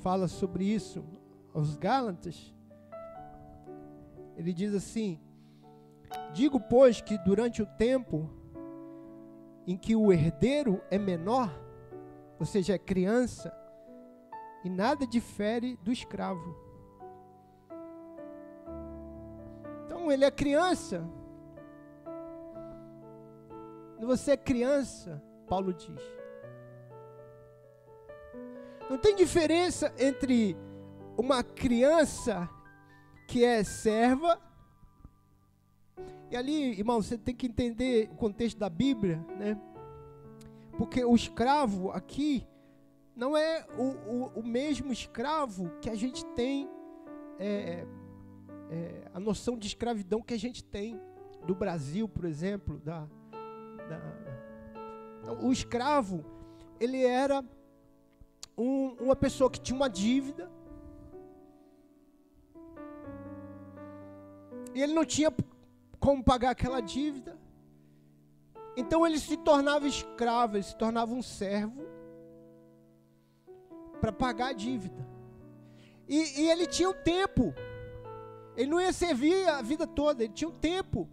fala 0.00 0.26
sobre 0.26 0.64
isso 0.64 1.04
aos 1.54 1.76
Gálatas, 1.76 2.54
ele 4.36 4.52
diz 4.52 4.74
assim: 4.74 5.20
Digo, 6.32 6.58
pois, 6.58 7.00
que 7.00 7.18
durante 7.18 7.62
o 7.62 7.66
tempo 7.66 8.30
em 9.66 9.76
que 9.76 9.94
o 9.94 10.10
herdeiro 10.12 10.80
é 10.90 10.98
menor, 10.98 11.50
ou 12.40 12.46
seja, 12.46 12.74
é 12.74 12.78
criança, 12.78 13.54
e 14.64 14.70
nada 14.70 15.06
difere 15.06 15.76
do 15.76 15.92
escravo. 15.92 16.56
Então 19.84 20.10
ele 20.10 20.24
é 20.24 20.30
criança. 20.30 21.04
Você 24.06 24.32
é 24.32 24.36
criança, 24.36 25.22
Paulo 25.48 25.72
diz. 25.72 26.02
Não 28.90 28.98
tem 28.98 29.14
diferença 29.14 29.94
entre 29.96 30.56
uma 31.16 31.42
criança 31.42 32.48
que 33.28 33.44
é 33.44 33.62
serva. 33.62 34.40
E 36.30 36.36
ali, 36.36 36.78
irmão, 36.78 37.00
você 37.00 37.16
tem 37.16 37.34
que 37.34 37.46
entender 37.46 38.10
o 38.12 38.16
contexto 38.16 38.58
da 38.58 38.68
Bíblia, 38.68 39.24
né? 39.38 39.58
Porque 40.76 41.04
o 41.04 41.14
escravo 41.14 41.90
aqui 41.92 42.46
não 43.14 43.36
é 43.36 43.66
o, 43.78 43.82
o, 43.82 44.40
o 44.40 44.42
mesmo 44.42 44.92
escravo 44.92 45.70
que 45.80 45.88
a 45.88 45.94
gente 45.94 46.24
tem, 46.34 46.68
é, 47.38 47.86
é, 48.68 49.10
a 49.14 49.20
noção 49.20 49.56
de 49.56 49.66
escravidão 49.66 50.20
que 50.20 50.34
a 50.34 50.38
gente 50.38 50.64
tem 50.64 51.00
do 51.46 51.54
Brasil, 51.54 52.08
por 52.08 52.24
exemplo. 52.24 52.78
Da, 52.78 53.06
da... 53.88 55.32
O 55.40 55.52
escravo, 55.52 56.24
ele 56.80 57.04
era 57.04 57.44
um, 58.56 58.96
uma 59.00 59.16
pessoa 59.16 59.50
que 59.50 59.60
tinha 59.60 59.76
uma 59.76 59.88
dívida, 59.88 60.50
E 64.74 64.82
ele 64.82 64.94
não 64.94 65.04
tinha 65.04 65.32
como 66.00 66.24
pagar 66.24 66.50
aquela 66.50 66.80
dívida. 66.80 67.38
Então 68.76 69.06
ele 69.06 69.18
se 69.18 69.36
tornava 69.36 69.86
escravo, 69.86 70.56
ele 70.56 70.62
se 70.62 70.76
tornava 70.76 71.12
um 71.12 71.22
servo 71.22 71.84
para 74.00 74.12
pagar 74.12 74.48
a 74.48 74.52
dívida. 74.52 75.06
E, 76.08 76.42
e, 76.42 76.50
ele 76.50 76.66
tinha 76.66 76.88
um 76.88 76.94
tempo. 76.94 77.54
Ele 78.56 78.70
não 78.70 78.80
ia 78.80 78.92
servir 78.92 79.48
a 79.48 79.62
vida 79.62 79.86
toda, 79.86 80.24
ele 80.24 80.32
tinha 80.32 80.48
um 80.48 80.58
tempo 80.58 81.08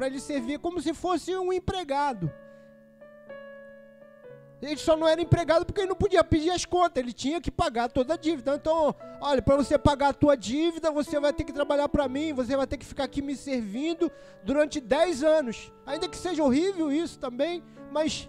para 0.00 0.06
ele 0.06 0.18
servir 0.18 0.58
como 0.58 0.80
se 0.80 0.94
fosse 0.94 1.36
um 1.36 1.52
empregado. 1.52 2.32
Ele 4.62 4.78
só 4.78 4.96
não 4.96 5.06
era 5.06 5.20
empregado 5.20 5.66
porque 5.66 5.82
ele 5.82 5.90
não 5.90 5.96
podia 5.96 6.24
pedir 6.24 6.48
as 6.48 6.64
contas, 6.64 7.02
ele 7.02 7.12
tinha 7.12 7.38
que 7.38 7.50
pagar 7.50 7.90
toda 7.90 8.14
a 8.14 8.16
dívida. 8.16 8.54
Então, 8.54 8.94
olha, 9.20 9.42
para 9.42 9.56
você 9.56 9.76
pagar 9.76 10.08
a 10.08 10.12
tua 10.14 10.34
dívida, 10.38 10.90
você 10.90 11.20
vai 11.20 11.34
ter 11.34 11.44
que 11.44 11.52
trabalhar 11.52 11.86
para 11.86 12.08
mim, 12.08 12.32
você 12.32 12.56
vai 12.56 12.66
ter 12.66 12.78
que 12.78 12.86
ficar 12.86 13.04
aqui 13.04 13.20
me 13.20 13.36
servindo 13.36 14.10
durante 14.42 14.80
10 14.80 15.22
anos. 15.22 15.70
Ainda 15.84 16.08
que 16.08 16.16
seja 16.16 16.42
horrível 16.42 16.90
isso 16.90 17.18
também, 17.18 17.62
mas 17.92 18.26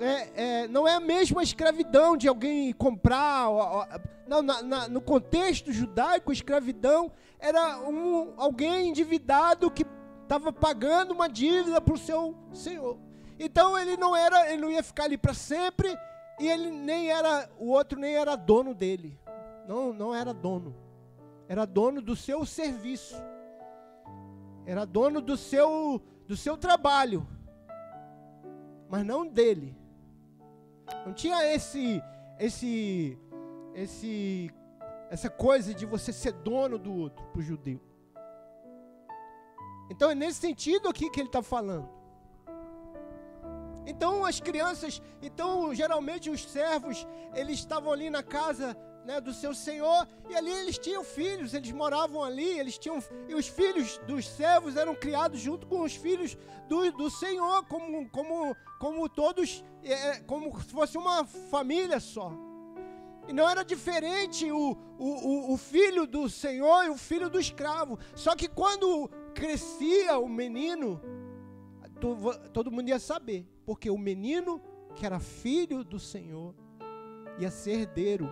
é, 0.00 0.64
é, 0.64 0.68
não 0.68 0.88
é 0.88 0.96
a 0.96 1.00
mesma 1.00 1.44
escravidão 1.44 2.16
de 2.16 2.26
alguém 2.26 2.72
comprar. 2.72 3.46
Não, 4.26 4.42
na, 4.42 4.62
na, 4.62 4.88
no 4.88 5.00
contexto 5.00 5.70
judaico, 5.70 6.32
escravidão 6.32 7.12
era 7.38 7.78
um, 7.88 8.34
alguém 8.36 8.88
endividado 8.88 9.70
que 9.70 9.86
estava 10.24 10.52
pagando 10.52 11.12
uma 11.12 11.28
dívida 11.28 11.80
para 11.80 11.94
o 11.94 11.98
seu 11.98 12.34
senhor. 12.52 12.98
Então 13.38 13.78
ele 13.78 13.96
não 13.96 14.16
era, 14.16 14.50
ele 14.50 14.62
não 14.62 14.70
ia 14.70 14.82
ficar 14.82 15.04
ali 15.04 15.16
para 15.16 15.34
sempre 15.34 15.96
e 16.40 16.48
ele 16.48 16.70
nem 16.70 17.10
era, 17.10 17.48
o 17.58 17.68
outro 17.70 17.98
nem 17.98 18.14
era 18.14 18.36
dono 18.36 18.74
dele. 18.74 19.18
Não, 19.68 19.92
não 19.92 20.14
era 20.14 20.34
dono. 20.34 20.74
Era 21.48 21.64
dono 21.64 22.00
do 22.00 22.16
seu 22.16 22.44
serviço. 22.44 23.16
Era 24.66 24.84
dono 24.84 25.20
do 25.20 25.36
seu 25.36 26.02
do 26.26 26.36
seu 26.36 26.56
trabalho. 26.56 27.26
Mas 28.88 29.04
não 29.04 29.26
dele. 29.26 29.76
Não 31.04 31.12
tinha 31.12 31.44
esse 31.44 32.02
esse 32.38 33.18
esse 33.74 34.50
essa 35.10 35.28
coisa 35.28 35.74
de 35.74 35.84
você 35.84 36.12
ser 36.12 36.32
dono 36.32 36.78
do 36.78 36.94
outro 36.94 37.24
para 37.26 37.38
o 37.38 37.42
judeu. 37.42 37.80
Então 39.90 40.10
é 40.10 40.14
nesse 40.14 40.40
sentido 40.40 40.88
aqui 40.88 41.10
que 41.10 41.20
ele 41.20 41.28
está 41.28 41.42
falando. 41.42 41.88
Então 43.86 44.24
as 44.24 44.40
crianças, 44.40 45.02
então 45.20 45.74
geralmente 45.74 46.30
os 46.30 46.42
servos, 46.44 47.06
eles 47.34 47.58
estavam 47.58 47.92
ali 47.92 48.08
na 48.08 48.22
casa 48.22 48.76
né, 49.04 49.20
do 49.20 49.32
seu 49.34 49.54
senhor 49.54 50.08
e 50.30 50.34
ali 50.34 50.50
eles 50.50 50.78
tinham 50.78 51.04
filhos, 51.04 51.52
eles 51.52 51.70
moravam 51.70 52.22
ali, 52.22 52.58
eles 52.58 52.78
tinham 52.78 52.98
e 53.28 53.34
os 53.34 53.46
filhos 53.46 53.98
dos 54.06 54.26
servos 54.26 54.76
eram 54.76 54.94
criados 54.94 55.38
junto 55.38 55.66
com 55.66 55.82
os 55.82 55.94
filhos 55.94 56.36
do, 56.68 56.90
do 56.92 57.10
senhor, 57.10 57.66
como, 57.66 58.08
como, 58.08 58.56
como 58.80 59.08
todos, 59.08 59.62
é, 59.82 59.92
é 59.92 60.20
como 60.20 60.58
se 60.62 60.70
fosse 60.70 60.96
uma 60.96 61.24
família 61.24 62.00
só. 62.00 62.32
E 63.26 63.32
não 63.32 63.48
era 63.48 63.62
diferente 63.62 64.50
o, 64.50 64.76
o, 64.98 65.54
o 65.54 65.56
filho 65.56 66.06
do 66.06 66.28
senhor 66.28 66.84
e 66.84 66.90
o 66.90 66.96
filho 66.96 67.30
do 67.30 67.40
escravo. 67.40 67.98
Só 68.14 68.36
que 68.36 68.48
quando 68.48 69.10
crescia 69.34 70.18
o 70.18 70.28
menino, 70.28 71.00
todo 72.52 72.70
mundo 72.70 72.88
ia 72.88 72.98
saber 72.98 73.46
porque 73.66 73.90
o 73.90 73.98
menino, 73.98 74.60
que 74.94 75.04
era 75.04 75.18
filho 75.18 75.82
do 75.82 75.98
Senhor, 75.98 76.54
ia 77.38 77.50
ser 77.50 77.80
herdeiro 77.80 78.28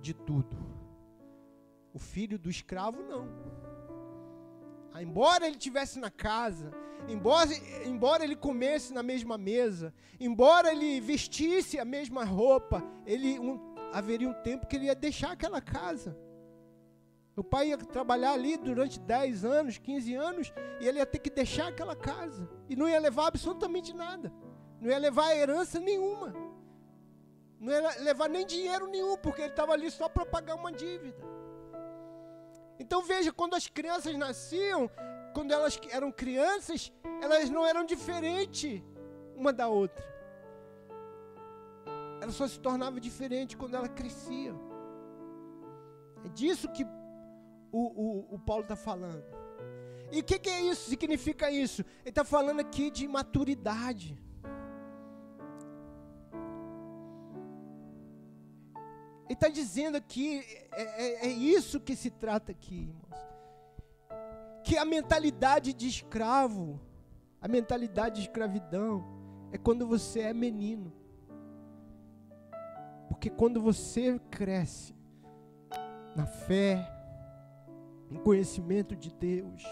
de 0.00 0.14
tudo. 0.14 0.56
O 1.92 1.98
filho 1.98 2.38
do 2.38 2.48
escravo, 2.48 3.02
não. 3.02 3.26
Ah, 4.92 5.02
embora 5.02 5.46
ele 5.46 5.56
tivesse 5.56 5.98
na 5.98 6.10
casa, 6.10 6.70
embora, 7.08 7.48
embora 7.84 8.24
ele 8.24 8.36
comesse 8.36 8.92
na 8.92 9.02
mesma 9.02 9.38
mesa, 9.38 9.92
embora 10.20 10.70
ele 10.70 11.00
vestisse 11.00 11.78
a 11.78 11.84
mesma 11.84 12.24
roupa, 12.24 12.82
ele 13.06 13.38
um, 13.38 13.58
haveria 13.92 14.28
um 14.28 14.42
tempo 14.42 14.66
que 14.66 14.76
ele 14.76 14.86
ia 14.86 14.94
deixar 14.94 15.32
aquela 15.32 15.60
casa. 15.60 16.16
O 17.34 17.42
pai 17.42 17.68
ia 17.68 17.78
trabalhar 17.78 18.32
ali 18.32 18.56
durante 18.58 19.00
10 19.00 19.44
anos, 19.44 19.78
15 19.78 20.14
anos, 20.14 20.52
e 20.80 20.86
ele 20.86 20.98
ia 20.98 21.06
ter 21.06 21.18
que 21.18 21.30
deixar 21.30 21.68
aquela 21.68 21.96
casa. 21.96 22.48
E 22.68 22.76
não 22.76 22.88
ia 22.88 23.00
levar 23.00 23.28
absolutamente 23.28 23.94
nada. 23.94 24.32
Não 24.80 24.90
ia 24.90 24.98
levar 24.98 25.34
herança 25.34 25.80
nenhuma. 25.80 26.34
Não 27.58 27.72
ia 27.72 28.00
levar 28.00 28.28
nem 28.28 28.44
dinheiro 28.44 28.86
nenhum, 28.86 29.16
porque 29.16 29.40
ele 29.40 29.50
estava 29.50 29.72
ali 29.72 29.90
só 29.90 30.08
para 30.08 30.26
pagar 30.26 30.56
uma 30.56 30.70
dívida. 30.70 31.16
Então 32.78 33.02
veja, 33.02 33.32
quando 33.32 33.54
as 33.54 33.66
crianças 33.66 34.14
nasciam, 34.16 34.90
quando 35.32 35.52
elas 35.52 35.80
eram 35.90 36.12
crianças, 36.12 36.92
elas 37.22 37.48
não 37.48 37.64
eram 37.64 37.84
diferentes 37.84 38.82
uma 39.34 39.52
da 39.52 39.68
outra. 39.68 40.04
Ela 42.20 42.30
só 42.30 42.46
se 42.46 42.60
tornava 42.60 43.00
diferente 43.00 43.56
quando 43.56 43.74
ela 43.74 43.88
crescia. 43.88 44.54
É 46.24 46.28
disso 46.28 46.68
que 46.68 46.86
o, 47.72 47.80
o, 47.80 48.34
o 48.34 48.38
Paulo 48.38 48.62
está 48.62 48.76
falando. 48.76 49.24
E 50.12 50.20
o 50.20 50.22
que, 50.22 50.38
que, 50.38 50.50
é 50.50 50.60
isso? 50.60 50.90
Significa 50.90 51.50
isso? 51.50 51.82
Ele 52.02 52.10
está 52.10 52.22
falando 52.22 52.60
aqui 52.60 52.90
de 52.90 53.08
maturidade. 53.08 54.18
Ele 59.24 59.32
está 59.32 59.48
dizendo 59.48 59.96
aqui, 59.96 60.44
é, 60.72 60.82
é, 60.82 61.26
é, 61.26 61.28
isso 61.28 61.80
que 61.80 61.96
se 61.96 62.10
trata 62.10 62.52
aqui, 62.52 62.90
irmãos. 62.90 63.26
Que 64.62 64.76
a 64.76 64.84
mentalidade 64.84 65.72
de 65.72 65.88
escravo, 65.88 66.78
a 67.40 67.48
mentalidade 67.48 68.16
de 68.16 68.28
escravidão, 68.28 69.02
é 69.50 69.56
quando 69.56 69.86
você 69.86 70.20
é 70.20 70.34
menino. 70.34 70.92
Porque 73.08 73.30
quando 73.30 73.62
você 73.62 74.20
cresce 74.30 74.94
na 76.14 76.26
fé, 76.26 76.86
no 78.12 78.20
conhecimento 78.20 78.94
de 78.94 79.10
Deus, 79.10 79.64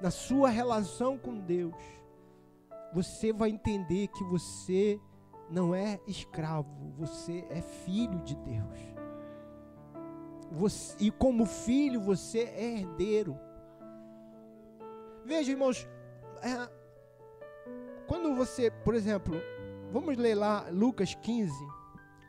na 0.00 0.10
sua 0.10 0.48
relação 0.48 1.18
com 1.18 1.38
Deus, 1.38 1.74
você 2.94 3.32
vai 3.32 3.50
entender 3.50 4.08
que 4.08 4.24
você 4.24 4.98
não 5.50 5.74
é 5.74 6.00
escravo, 6.06 6.92
você 6.96 7.44
é 7.50 7.60
filho 7.60 8.20
de 8.20 8.34
Deus. 8.36 8.94
Você, 10.50 10.96
e 10.98 11.10
como 11.10 11.44
filho, 11.44 12.00
você 12.00 12.40
é 12.40 12.78
herdeiro. 12.78 13.38
Veja, 15.24 15.50
irmãos, 15.50 15.86
é, 16.40 16.70
quando 18.06 18.34
você, 18.34 18.70
por 18.70 18.94
exemplo, 18.94 19.36
vamos 19.90 20.16
ler 20.16 20.36
lá 20.36 20.68
Lucas 20.70 21.14
15, 21.14 21.52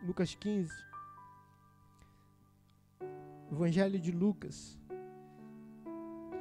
Lucas 0.04 0.36
15, 0.36 0.70
Evangelho 3.52 4.00
de 4.00 4.12
Lucas 4.12 4.78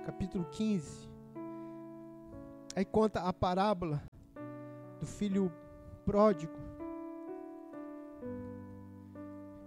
capítulo 0.04 0.44
15. 0.50 1.08
Aí 2.76 2.84
conta 2.84 3.20
a 3.20 3.32
parábola 3.32 4.02
do 5.00 5.06
filho 5.06 5.50
pródigo. 6.04 6.52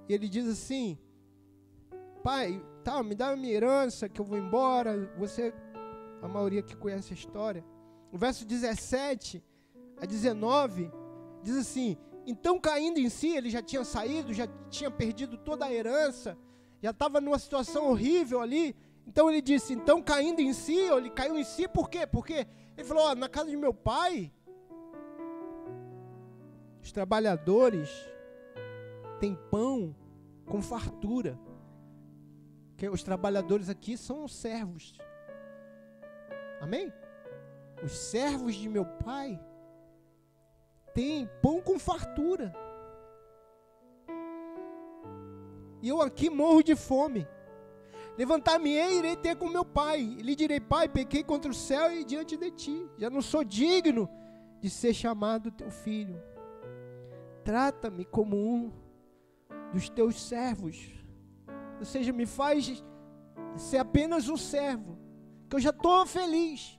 E 0.07 0.13
ele 0.13 0.29
diz 0.29 0.47
assim: 0.47 0.97
Pai, 2.23 2.63
tá, 2.83 3.01
me 3.01 3.15
dá 3.15 3.35
minha 3.35 3.53
herança 3.53 4.07
que 4.07 4.21
eu 4.21 4.25
vou 4.25 4.37
embora. 4.37 5.11
Você, 5.17 5.53
a 6.21 6.27
maioria 6.27 6.61
que 6.61 6.75
conhece 6.75 7.13
a 7.13 7.15
história. 7.15 7.65
O 8.11 8.17
verso 8.17 8.45
17 8.45 9.43
a 9.99 10.05
19 10.05 10.91
diz 11.41 11.57
assim: 11.57 11.97
Então 12.25 12.59
caindo 12.59 12.99
em 12.99 13.09
si, 13.09 13.29
ele 13.29 13.49
já 13.49 13.61
tinha 13.61 13.83
saído, 13.83 14.33
já 14.33 14.47
tinha 14.69 14.91
perdido 14.91 15.37
toda 15.37 15.65
a 15.65 15.73
herança, 15.73 16.37
já 16.81 16.91
estava 16.91 17.19
numa 17.19 17.39
situação 17.39 17.89
horrível 17.89 18.39
ali. 18.39 18.75
Então 19.07 19.29
ele 19.29 19.41
disse: 19.41 19.73
Então 19.73 20.01
caindo 20.01 20.41
em 20.41 20.51
si, 20.51 20.75
ele 20.75 21.09
caiu 21.09 21.37
em 21.37 21.43
si 21.43 21.67
por 21.67 21.89
quê? 21.89 22.05
Porque 22.05 22.45
ele 22.75 22.87
falou: 22.87 23.09
oh, 23.09 23.15
Na 23.15 23.29
casa 23.29 23.49
de 23.49 23.55
meu 23.55 23.73
pai, 23.73 24.31
os 26.83 26.91
trabalhadores 26.91 27.89
têm 29.19 29.33
pão 29.49 29.95
com 30.45 30.61
fartura. 30.61 31.39
Que 32.75 32.87
os 32.87 33.01
trabalhadores 33.01 33.69
aqui 33.69 33.97
são 33.97 34.25
os 34.25 34.35
servos. 34.35 34.95
Amém? 36.61 36.93
Os 37.81 37.91
servos 37.91 38.53
de 38.55 38.69
meu 38.69 38.85
pai 38.85 39.39
têm 40.93 41.27
pão 41.41 41.61
com 41.61 41.79
fartura. 41.79 42.53
E 45.81 45.87
eu 45.89 46.01
aqui 46.01 46.29
morro 46.29 46.61
de 46.61 46.75
fome. 46.75 47.27
Levantar-me-ei 48.17 48.95
e 48.95 48.97
irei 48.97 49.15
ter 49.15 49.35
com 49.35 49.47
meu 49.47 49.63
pai. 49.63 50.01
E 50.01 50.21
lhe 50.21 50.35
direi, 50.35 50.59
pai, 50.59 50.89
pequei 50.89 51.23
contra 51.23 51.51
o 51.51 51.53
céu 51.53 51.91
e 51.91 52.03
diante 52.03 52.35
de 52.35 52.49
ti. 52.51 52.89
Já 52.97 53.09
não 53.09 53.21
sou 53.21 53.43
digno 53.43 54.09
de 54.59 54.69
ser 54.69 54.93
chamado 54.93 55.51
teu 55.51 55.69
filho. 55.69 56.19
Trata-me 57.43 58.03
como 58.05 58.35
um 58.35 58.71
dos 59.71 59.87
teus 59.89 60.19
servos. 60.21 60.91
Ou 61.79 61.85
seja, 61.85 62.11
me 62.11 62.25
faz 62.25 62.83
ser 63.55 63.77
apenas 63.77 64.27
um 64.27 64.37
servo. 64.37 64.97
Que 65.47 65.55
eu 65.55 65.59
já 65.59 65.69
estou 65.69 66.05
feliz. 66.05 66.77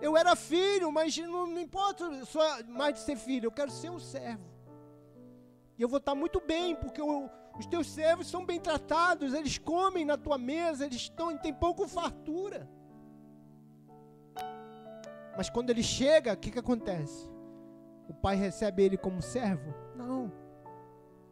Eu 0.00 0.16
era 0.16 0.36
filho, 0.36 0.92
mas 0.92 1.16
não, 1.18 1.46
não 1.46 1.60
importa 1.60 2.24
só 2.24 2.40
mais 2.64 2.94
de 2.94 3.00
ser 3.00 3.16
filho, 3.16 3.46
eu 3.46 3.52
quero 3.52 3.70
ser 3.70 3.90
um 3.90 3.98
servo. 3.98 4.44
E 5.76 5.82
eu 5.82 5.88
vou 5.88 5.98
estar 5.98 6.14
muito 6.14 6.40
bem, 6.40 6.74
porque 6.76 7.00
eu, 7.00 7.30
os 7.58 7.66
teus 7.66 7.88
servos 7.88 8.28
são 8.28 8.44
bem 8.44 8.60
tratados, 8.60 9.34
eles 9.34 9.58
comem 9.58 10.04
na 10.04 10.16
tua 10.16 10.38
mesa, 10.38 10.86
eles 10.86 11.02
estão, 11.02 11.36
têm 11.36 11.52
pouco 11.52 11.86
fartura. 11.88 12.68
Mas 15.36 15.50
quando 15.50 15.70
ele 15.70 15.82
chega, 15.82 16.32
o 16.32 16.36
que, 16.36 16.50
que 16.50 16.58
acontece? 16.58 17.28
O 18.08 18.14
pai 18.14 18.36
recebe 18.36 18.82
ele 18.82 18.96
como 18.96 19.20
servo? 19.20 19.74
Não. 19.94 20.32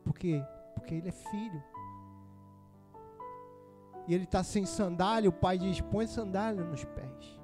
Por 0.04 0.14
quê? 0.14 0.44
Porque 0.74 0.94
ele 0.94 1.08
é 1.08 1.12
filho. 1.12 1.62
E 4.06 4.14
ele 4.14 4.24
está 4.24 4.42
sem 4.44 4.64
sandália, 4.64 5.28
o 5.28 5.32
pai 5.32 5.58
diz: 5.58 5.80
põe 5.80 6.06
sandália 6.06 6.62
nos 6.62 6.84
pés 6.84 7.36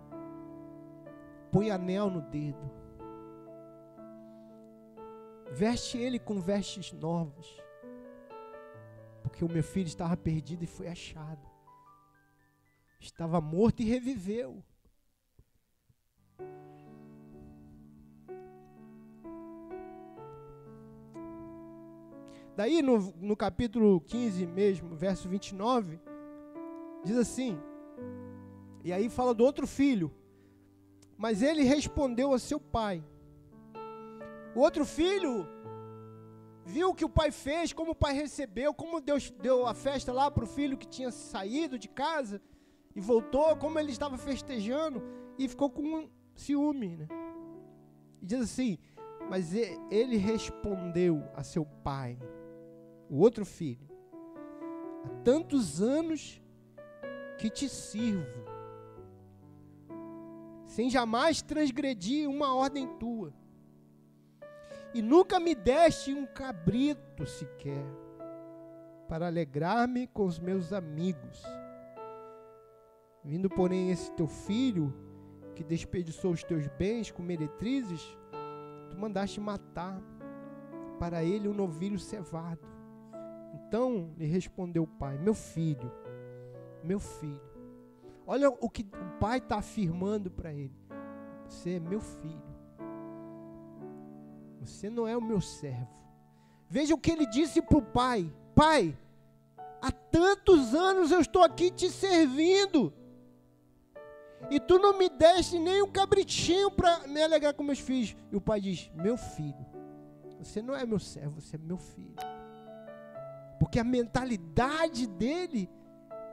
põe 1.53 1.71
anel 1.71 2.11
no 2.11 2.23
dedo. 2.23 2.73
Veste 5.51 5.99
ele 5.99 6.19
com 6.19 6.41
vestes 6.41 6.93
novas. 6.93 7.47
Porque 9.43 9.53
o 9.53 9.55
meu 9.55 9.65
filho 9.65 9.89
estava 9.89 10.17
perdido 10.17 10.63
e 10.63 10.69
foi 10.69 10.87
achado. 10.87 11.45
Estava 13.01 13.41
morto 13.41 13.83
e 13.83 13.85
reviveu. 13.85 14.63
Daí 22.55 22.83
no, 22.83 23.13
no 23.17 23.37
capítulo 23.37 24.01
15 24.03 24.47
mesmo, 24.47 24.95
verso 24.95 25.29
29, 25.29 25.99
diz 27.05 27.17
assim: 27.17 27.59
E 28.85 28.93
aí 28.93 29.09
fala 29.09 29.35
do 29.35 29.45
outro 29.45 29.67
filho 29.67 30.15
mas 31.19 31.43
ele 31.43 31.63
respondeu 31.63 32.33
a 32.33 32.39
seu 32.39 32.61
pai. 32.61 33.03
O 34.55 34.61
outro 34.61 34.85
filho 34.85 35.47
viu 36.73 36.89
o 36.89 36.95
que 36.95 37.05
o 37.05 37.09
pai 37.09 37.31
fez, 37.31 37.71
como 37.71 37.91
o 37.91 37.95
pai 37.95 38.15
recebeu, 38.15 38.73
como 38.73 38.99
Deus 38.99 39.31
deu 39.31 39.67
a 39.67 39.75
festa 39.75 40.11
lá 40.11 40.31
para 40.31 40.45
o 40.45 40.47
filho 40.47 40.79
que 40.79 40.89
tinha 40.89 41.11
saído 41.11 41.79
de 41.79 41.87
casa 41.87 42.41
e 42.97 43.01
voltou, 43.01 43.55
como 43.57 43.79
ele 43.79 43.93
estava 43.93 44.17
festejando 44.17 45.03
e 45.39 45.47
ficou 45.47 45.69
com 45.69 46.09
ciúme. 46.35 46.97
Né? 46.97 47.09
E 48.23 48.25
diz 48.25 48.41
assim: 48.41 48.79
Mas 49.29 49.53
ele 49.91 50.17
respondeu 50.17 51.23
a 51.37 51.45
seu 51.45 51.67
pai, 51.85 52.19
o 53.11 53.19
outro 53.19 53.45
filho, 53.45 53.87
há 55.05 55.11
tantos 55.23 55.83
anos 55.83 56.41
que 57.37 57.51
te 57.51 57.69
sirvo 57.69 58.51
sem 60.67 60.89
jamais 60.89 61.43
transgredir 61.43 62.31
uma 62.31 62.55
ordem 62.55 62.87
tua. 62.99 63.42
E 64.95 65.01
nunca 65.01 65.41
me 65.41 65.55
deste 65.55 66.13
um 66.13 66.27
cabrito 66.27 67.27
sequer, 67.27 67.85
para 69.09 69.27
alegrar-me 69.27 70.07
com 70.07 70.25
os 70.25 70.39
meus 70.39 70.73
amigos. 70.73 71.43
Vindo, 73.25 73.49
porém, 73.49 73.91
esse 73.91 74.11
teu 74.13 74.27
filho, 74.27 74.93
que 75.55 75.63
desperdiçou 75.63 76.33
os 76.33 76.43
teus 76.43 76.67
bens 76.79 77.11
com 77.11 77.23
meretrizes, 77.23 78.03
tu 78.91 78.99
mandaste 78.99 79.41
matar 79.41 80.01
para 80.99 81.23
ele 81.23 81.49
um 81.49 81.55
novilho 81.55 81.99
cevado. 81.99 82.67
Então 83.55 84.13
lhe 84.17 84.27
respondeu 84.27 84.83
o 84.83 84.87
pai: 84.87 85.19
Meu 85.19 85.35
filho, 85.35 85.93
meu 86.83 86.99
filho, 86.99 87.53
Olha 88.27 88.49
o 88.49 88.71
que 88.71 88.83
o 88.83 89.19
pai 89.19 89.39
está 89.39 89.57
afirmando 89.57 90.31
para 90.31 90.53
ele: 90.53 90.75
Você 91.49 91.71
é 91.75 91.81
meu 91.81 92.01
filho. 92.01 92.52
Você 94.65 94.89
não 94.89 95.07
é 95.07 95.17
o 95.17 95.23
meu 95.23 95.41
servo. 95.41 95.89
Veja 96.69 96.95
o 96.95 96.99
que 96.99 97.11
ele 97.11 97.27
disse 97.27 97.61
para 97.61 97.79
o 97.79 97.83
pai: 97.83 98.33
Pai, 98.55 98.97
há 99.81 99.91
tantos 99.91 100.75
anos 100.75 101.11
eu 101.11 101.21
estou 101.21 101.43
aqui 101.43 101.71
te 101.71 101.91
servindo. 101.91 102.93
E 104.51 104.59
tu 104.59 104.79
não 104.79 104.99
me 104.99 105.09
deste 105.09 105.59
nem 105.59 105.83
um 105.83 105.91
cabritinho 105.91 106.71
para 106.71 107.07
me 107.07 107.23
alegrar 107.23 107.55
com 107.55 107.63
meus 107.63 107.79
filhos. 107.79 108.17
E 108.31 108.37
o 108.37 108.41
pai 108.41 108.61
diz: 108.61 108.91
Meu 108.95 109.17
filho, 109.17 109.67
você 110.39 110.63
não 110.63 110.75
é 110.75 110.87
meu 110.87 110.99
servo, 110.99 111.41
você 111.41 111.57
é 111.57 111.59
meu 111.59 111.77
filho. 111.77 112.17
Porque 113.59 113.79
a 113.79 113.85
mentalidade 113.85 115.07
dele 115.07 115.71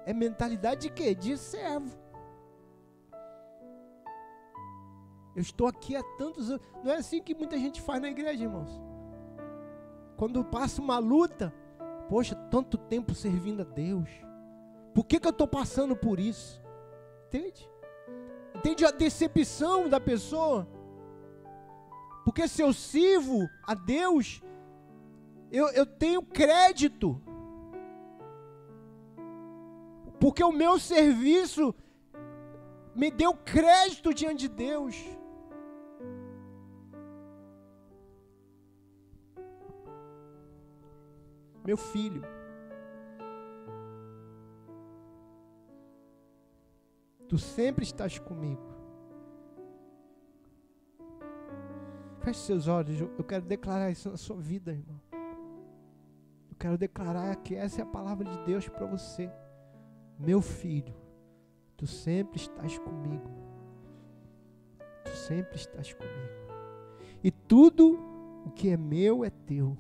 é 0.06 0.14
mentalidade 0.14 0.82
de 0.82 0.90
quê? 0.90 1.14
De 1.14 1.38
servo. 1.38 1.98
Eu 5.36 5.42
estou 5.42 5.68
aqui 5.68 5.96
há 5.96 6.04
tantos 6.18 6.50
anos. 6.50 6.62
Não 6.84 6.92
é 6.92 6.98
assim 6.98 7.22
que 7.22 7.36
muita 7.36 7.58
gente 7.58 7.82
faz 7.82 8.02
na 8.02 8.10
igreja, 8.10 8.44
irmãos. 8.44 8.70
Quando 10.18 10.44
passa 10.44 10.82
uma 10.82 11.00
luta, 11.00 11.54
poxa, 12.10 12.36
tanto 12.36 12.78
tempo 12.78 13.14
servindo 13.14 13.62
a 13.62 13.66
Deus. 13.66 14.10
Por 14.94 15.06
que, 15.06 15.20
que 15.20 15.28
eu 15.28 15.32
estou 15.32 15.48
passando 15.48 15.96
por 15.96 16.20
isso? 16.20 16.62
Entende? 17.28 17.70
Entende 18.56 18.86
a 18.86 18.92
decepção 18.92 19.88
da 19.88 20.00
pessoa? 20.00 20.68
Porque 22.26 22.48
se 22.48 22.62
eu 22.62 22.74
sirvo 22.74 23.48
a 23.66 23.74
Deus, 23.74 24.44
eu, 25.52 25.68
eu 25.70 25.86
tenho 25.86 26.22
crédito. 26.22 27.22
Porque 30.20 30.44
o 30.44 30.52
meu 30.52 30.78
serviço 30.78 31.74
me 32.94 33.10
deu 33.10 33.34
crédito 33.34 34.14
diante 34.14 34.42
de 34.42 34.50
Deus. 34.50 34.96
Meu 41.70 41.78
filho, 41.78 42.24
tu 47.28 47.38
sempre 47.38 47.84
estás 47.84 48.18
comigo. 48.18 48.74
Feche 52.22 52.40
seus 52.40 52.68
olhos, 52.68 53.00
eu 53.00 53.24
quero 53.24 53.46
declarar 53.46 53.92
isso 53.92 54.10
na 54.10 54.18
sua 54.18 54.38
vida, 54.38 54.72
irmão. 54.72 55.00
Eu 56.50 56.56
quero 56.58 56.76
declarar 56.76 57.36
que 57.36 57.54
essa 57.54 57.82
é 57.82 57.84
a 57.84 57.86
palavra 57.86 58.28
de 58.28 58.46
Deus 58.46 58.68
para 58.68 58.88
você. 58.88 59.32
Meu 60.18 60.42
filho, 60.42 60.96
tu 61.78 61.86
sempre 61.86 62.38
estás 62.38 62.80
comigo. 62.80 63.30
Tu 65.06 65.12
sempre 65.12 65.56
estás 65.56 65.94
comigo. 65.94 66.34
E 67.24 67.30
tudo 67.30 68.00
o 68.44 68.50
que 68.50 68.70
é 68.70 68.76
meu 68.76 69.24
é 69.24 69.30
teu. 69.30 69.78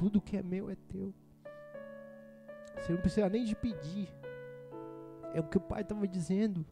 Tudo 0.00 0.18
que 0.18 0.34
é 0.34 0.42
meu 0.42 0.70
é 0.70 0.76
teu. 0.88 1.12
Você 2.74 2.90
não 2.90 3.02
precisa 3.02 3.28
nem 3.28 3.44
de 3.44 3.54
pedir. 3.54 4.08
É 5.34 5.40
o 5.40 5.44
que 5.44 5.58
o 5.58 5.60
pai 5.60 5.82
estava 5.82 6.08
dizendo. 6.08 6.64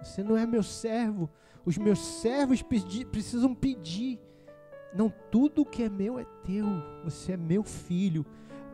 Você 0.00 0.22
não 0.22 0.36
é 0.36 0.46
meu 0.46 0.62
servo. 0.62 1.28
Os 1.64 1.76
meus 1.78 1.98
servos 1.98 2.62
pedi, 2.62 3.04
precisam 3.04 3.56
pedir. 3.56 4.20
Não 4.94 5.10
tudo 5.10 5.66
que 5.66 5.82
é 5.82 5.88
meu 5.88 6.16
é 6.16 6.24
teu, 6.44 6.64
você 7.02 7.32
é 7.32 7.36
meu 7.36 7.64
filho. 7.64 8.24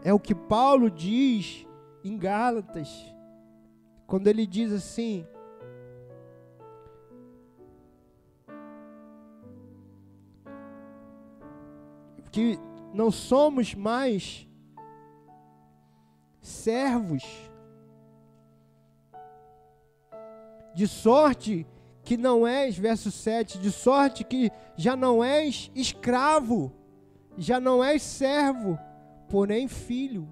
É 0.04 0.12
o 0.12 0.20
que 0.20 0.34
Paulo 0.34 0.90
diz 0.90 1.66
em 2.04 2.18
Gálatas, 2.18 2.90
quando 4.06 4.26
ele 4.26 4.46
diz 4.46 4.70
assim: 4.72 5.26
que 12.32 12.58
não 12.92 13.10
somos 13.10 13.74
mais 13.74 14.48
servos, 16.40 17.22
de 20.74 20.88
sorte 20.88 21.66
que 22.02 22.16
não 22.16 22.46
és, 22.46 22.76
verso 22.76 23.10
7, 23.10 23.58
de 23.58 23.70
sorte 23.70 24.24
que 24.24 24.50
já 24.76 24.96
não 24.96 25.22
és 25.22 25.70
escravo, 25.74 26.72
já 27.36 27.60
não 27.60 27.84
és 27.84 28.02
servo, 28.02 28.78
porém 29.28 29.68
filho. 29.68 30.28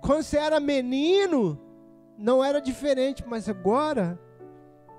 Quando 0.00 0.22
você 0.22 0.38
era 0.38 0.58
menino, 0.58 1.60
não 2.16 2.42
era 2.42 2.60
diferente, 2.60 3.24
mas 3.26 3.48
agora 3.48 4.18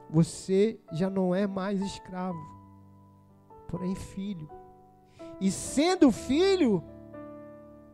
você 0.10 0.80
já 0.92 1.10
não 1.10 1.34
é 1.34 1.48
mais 1.48 1.82
escravo, 1.82 2.40
porém 3.70 3.96
filho. 3.96 4.50
E 5.40 5.50
sendo 5.50 6.12
filho, 6.12 6.84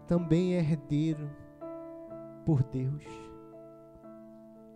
também 0.08 0.56
é 0.56 0.60
herdeiro 0.60 1.30
por 2.46 2.64
Deus. 2.64 3.04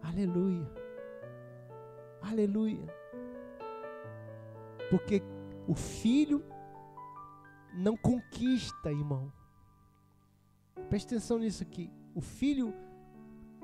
Aleluia. 0.04 0.70
Aleluia. 2.22 2.94
Porque 4.90 5.24
o 5.68 5.74
filho 5.74 6.44
não 7.74 7.96
conquista, 7.96 8.92
irmão. 8.92 9.32
Preste 10.90 11.08
atenção 11.08 11.40
nisso 11.40 11.64
aqui. 11.64 11.90
O 12.14 12.22
filho 12.22 12.74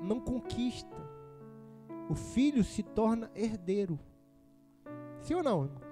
não 0.00 0.20
conquista. 0.20 0.96
O 2.08 2.14
filho 2.14 2.64
se 2.64 2.82
torna 2.82 3.30
herdeiro. 3.34 3.98
Sim 5.20 5.34
ou 5.34 5.42
não, 5.42 5.64
irmão? 5.64 5.85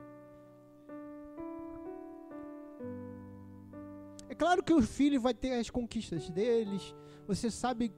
É 4.34 4.36
claro 4.36 4.64
que 4.64 4.74
o 4.74 4.82
filho 4.82 5.20
vai 5.20 5.32
ter 5.32 5.52
as 5.52 5.70
conquistas 5.70 6.28
deles. 6.28 6.92
Você 7.28 7.52
sabe 7.52 7.94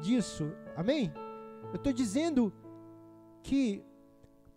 disso. 0.00 0.52
Amém? 0.76 1.12
Eu 1.70 1.74
estou 1.74 1.92
dizendo 1.92 2.52
que 3.42 3.84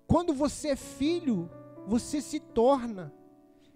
quando 0.06 0.36
você 0.36 0.67
é 0.67 0.75
filho, 0.75 1.49
você 1.88 2.21
se 2.21 2.39
torna 2.39 3.12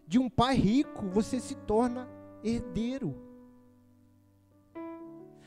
de 0.05 0.19
um 0.19 0.29
pai 0.29 0.57
rico, 0.57 1.07
você 1.07 1.39
se 1.39 1.55
torna 1.55 2.07
herdeiro. 2.43 3.19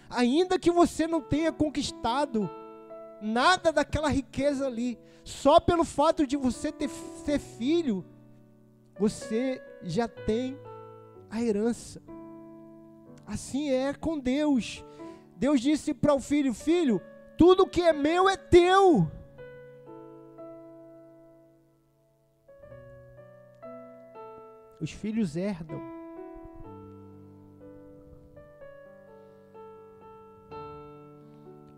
Ainda 0.08 0.58
que 0.58 0.72
você 0.72 1.06
não 1.06 1.22
tenha 1.22 1.52
conquistado 1.52 2.50
nada 3.22 3.72
daquela 3.72 4.08
riqueza 4.08 4.66
ali, 4.66 4.98
só 5.22 5.60
pelo 5.60 5.84
fato 5.84 6.26
de 6.26 6.36
você 6.36 6.72
ter, 6.72 6.90
ser 7.24 7.38
filho, 7.38 8.04
você 8.98 9.62
já 9.84 10.08
tem 10.08 10.58
a 11.30 11.40
herança. 11.40 12.02
Assim 13.26 13.70
é 13.70 13.94
com 13.94 14.18
Deus. 14.18 14.84
Deus 15.36 15.60
disse 15.60 15.94
para 15.94 16.14
o 16.14 16.20
filho: 16.20 16.52
Filho, 16.52 17.00
tudo 17.38 17.66
que 17.66 17.80
é 17.80 17.92
meu 17.92 18.28
é 18.28 18.36
teu. 18.36 19.10
Os 24.80 24.90
filhos 24.90 25.36
herdam. 25.36 25.80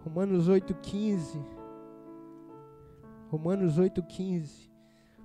Romanos 0.04 0.48
8,15. 0.48 1.44
Romanos 3.28 3.78
8,15. 3.78 4.70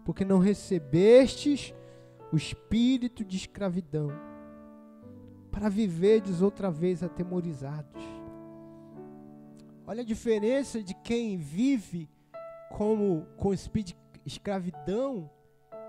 Porque 0.03 0.23
não 0.23 0.39
recebestes 0.39 1.73
o 2.31 2.35
espírito 2.35 3.23
de 3.23 3.37
escravidão, 3.37 4.09
para 5.51 5.69
viverdes 5.69 6.41
outra 6.41 6.69
vez 6.69 7.01
atemorizados. 7.01 8.03
Olha 9.85 10.01
a 10.01 10.05
diferença 10.05 10.83
de 10.83 10.93
quem 10.93 11.37
vive 11.37 12.09
como 12.69 13.25
com 13.37 13.53
espírito 13.53 13.95
de 14.13 14.21
escravidão 14.25 15.29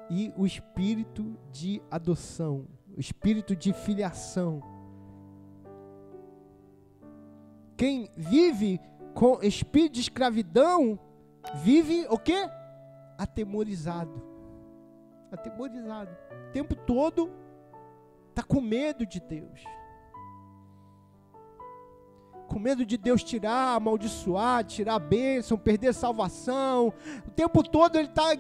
e 0.09 0.33
o 0.37 0.46
espírito 0.46 1.37
de 1.51 1.83
adoção, 1.90 2.66
o 2.96 3.01
espírito 3.01 3.57
de 3.57 3.72
filiação. 3.72 4.62
Quem 7.77 8.11
vive 8.16 8.81
com 9.14 9.42
espírito 9.42 9.94
de 9.94 10.01
escravidão 10.01 10.98
vive 11.62 12.07
o 12.09 12.18
quê? 12.18 12.48
Atemorizado. 13.18 14.28
Atemorizado. 15.31 16.11
O 16.49 16.53
tempo 16.53 16.75
todo 16.75 17.31
está 18.31 18.43
com 18.43 18.61
medo 18.61 19.05
de 19.05 19.21
Deus. 19.21 19.62
Com 22.47 22.59
medo 22.59 22.85
de 22.85 22.97
Deus 22.97 23.23
tirar, 23.23 23.75
amaldiçoar, 23.75 24.64
tirar 24.64 24.95
a 24.95 24.99
bênção, 24.99 25.59
perder 25.59 25.88
a 25.88 25.93
salvação. 25.93 26.93
O 27.27 27.31
tempo 27.31 27.62
todo 27.62 27.97
ele 27.97 28.09
está 28.09 28.35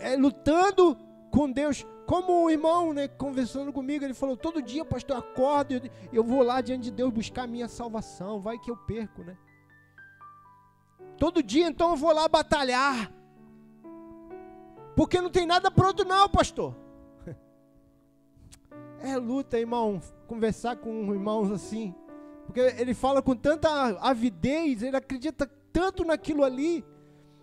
é, 0.00 0.16
lutando 0.16 0.96
com 1.30 1.50
Deus. 1.50 1.86
Como 2.06 2.44
o 2.44 2.50
irmão, 2.50 2.92
né, 2.92 3.08
conversando 3.08 3.72
comigo, 3.72 4.04
ele 4.04 4.14
falou: 4.14 4.36
todo 4.36 4.62
dia, 4.62 4.84
pastor, 4.84 5.16
eu 5.16 5.20
acordo, 5.20 5.74
eu, 5.74 5.80
eu 6.12 6.24
vou 6.24 6.42
lá 6.42 6.60
diante 6.60 6.84
de 6.84 6.90
Deus 6.90 7.12
buscar 7.12 7.42
a 7.44 7.46
minha 7.46 7.68
salvação. 7.68 8.40
Vai 8.40 8.58
que 8.58 8.70
eu 8.70 8.76
perco, 8.76 9.22
né? 9.22 9.36
Todo 11.18 11.42
dia, 11.42 11.66
então, 11.66 11.90
eu 11.90 11.96
vou 11.96 12.12
lá 12.12 12.28
batalhar. 12.28 13.12
Porque 14.96 15.20
não 15.20 15.28
tem 15.30 15.46
nada 15.46 15.70
pronto, 15.70 16.04
não, 16.04 16.28
pastor. 16.28 16.74
É 18.98 19.14
luta, 19.18 19.60
irmão. 19.60 20.00
Conversar 20.26 20.76
com 20.76 21.12
irmãos 21.12 21.52
assim. 21.52 21.94
Porque 22.46 22.60
ele 22.60 22.94
fala 22.94 23.20
com 23.20 23.36
tanta 23.36 23.68
avidez, 24.00 24.82
ele 24.82 24.96
acredita 24.96 25.48
tanto 25.70 26.02
naquilo 26.02 26.42
ali. 26.42 26.82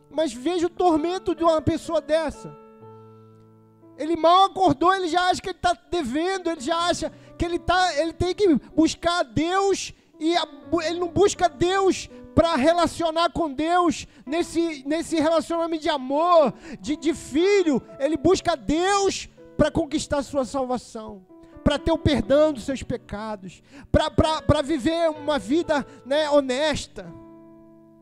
Mas 0.09 0.33
veja 0.33 0.65
o 0.65 0.69
tormento 0.69 1.35
de 1.35 1.43
uma 1.43 1.61
pessoa 1.61 2.01
dessa. 2.01 2.57
Ele 3.97 4.15
mal 4.15 4.45
acordou, 4.45 4.93
ele 4.93 5.07
já 5.07 5.29
acha 5.29 5.39
que 5.39 5.49
ele 5.49 5.57
está 5.57 5.77
devendo, 5.91 6.49
ele 6.49 6.61
já 6.61 6.75
acha 6.75 7.11
que 7.37 7.45
ele, 7.45 7.59
tá, 7.59 7.95
ele 7.99 8.13
tem 8.13 8.33
que 8.33 8.55
buscar 8.75 9.23
Deus 9.23 9.93
e 10.19 10.35
a, 10.35 10.47
ele 10.87 10.99
não 10.99 11.09
busca 11.09 11.47
Deus 11.47 12.09
para 12.33 12.55
relacionar 12.55 13.31
com 13.31 13.53
Deus 13.53 14.07
nesse, 14.25 14.83
nesse 14.87 15.15
relacionamento 15.19 15.83
de 15.83 15.89
amor, 15.89 16.53
de, 16.79 16.95
de 16.95 17.13
filho. 17.13 17.81
Ele 17.99 18.17
busca 18.17 18.55
Deus 18.55 19.29
para 19.57 19.71
conquistar 19.71 20.23
sua 20.23 20.45
salvação, 20.45 21.25
para 21.63 21.77
ter 21.77 21.91
o 21.91 21.97
perdão 21.97 22.51
dos 22.51 22.63
seus 22.63 22.83
pecados, 22.83 23.61
para 23.91 24.61
viver 24.61 25.09
uma 25.09 25.37
vida 25.39 25.85
né, 26.05 26.29
honesta. 26.29 27.05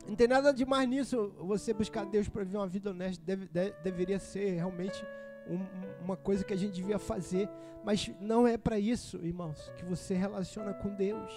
Não 0.08 0.16
tem 0.16 0.28
nada 0.28 0.52
de 0.54 0.66
mais 0.66 0.90
nisso. 0.90 1.34
Você 1.40 1.74
buscar 1.74 2.06
Deus 2.06 2.28
para 2.28 2.44
viver 2.44 2.58
uma 2.58 2.68
vida 2.68 2.90
honesta 2.90 3.24
deve, 3.24 3.48
deveria 3.84 4.20
ser 4.20 4.56
realmente 4.56 5.04
um, 5.48 5.66
uma 6.04 6.18
coisa 6.18 6.44
que 6.44 6.54
a 6.54 6.58
gente 6.58 6.74
devia 6.74 7.00
fazer. 7.00 7.50
Mas 7.84 8.12
não 8.20 8.48
é 8.48 8.58
para 8.58 8.80
isso, 8.80 9.18
irmãos, 9.24 9.72
que 9.76 9.86
você 9.86 10.14
relaciona 10.14 10.74
com 10.74 10.90
Deus. 10.90 11.32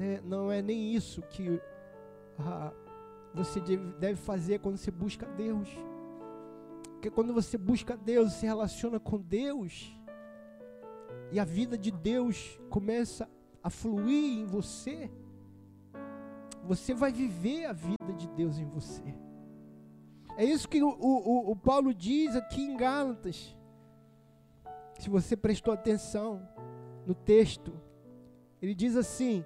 Né? 0.00 0.18
Não 0.24 0.50
é 0.50 0.62
nem 0.62 0.94
isso 0.94 1.20
que 1.20 1.60
ah, 2.38 2.72
você 3.34 3.60
deve 3.60 4.16
fazer 4.16 4.58
quando 4.58 4.78
você 4.78 4.90
busca 4.90 5.26
Deus. 5.26 5.68
Porque 6.94 7.10
quando 7.10 7.34
você 7.34 7.58
busca 7.58 7.98
Deus, 7.98 8.32
se 8.32 8.46
relaciona 8.46 8.98
com 8.98 9.20
Deus, 9.20 9.94
e 11.30 11.38
a 11.38 11.44
vida 11.44 11.76
de 11.76 11.90
Deus 11.90 12.58
começa 12.70 13.28
a 13.62 13.68
fluir 13.68 14.38
em 14.38 14.46
você, 14.46 15.10
você 16.64 16.94
vai 16.94 17.12
viver 17.12 17.66
a 17.66 17.74
vida 17.74 18.14
de 18.16 18.26
Deus 18.28 18.56
em 18.56 18.64
você. 18.64 19.14
É 20.34 20.44
isso 20.46 20.66
que 20.66 20.82
o, 20.82 20.88
o, 20.88 21.50
o 21.50 21.56
Paulo 21.56 21.92
diz 21.92 22.34
aqui 22.34 22.62
em 22.62 22.74
Gálatas. 22.74 23.54
Se 24.98 25.10
você 25.10 25.36
prestou 25.36 25.74
atenção 25.74 26.48
no 27.06 27.14
texto, 27.14 27.78
ele 28.62 28.74
diz 28.74 28.96
assim: 28.96 29.44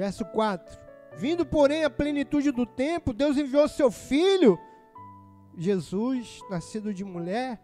Verso 0.00 0.24
4: 0.24 0.80
Vindo, 1.14 1.44
porém, 1.44 1.84
a 1.84 1.90
plenitude 1.90 2.50
do 2.50 2.64
tempo, 2.64 3.12
Deus 3.12 3.36
enviou 3.36 3.68
seu 3.68 3.90
filho 3.90 4.58
Jesus, 5.54 6.40
nascido 6.48 6.94
de 6.94 7.04
mulher, 7.04 7.60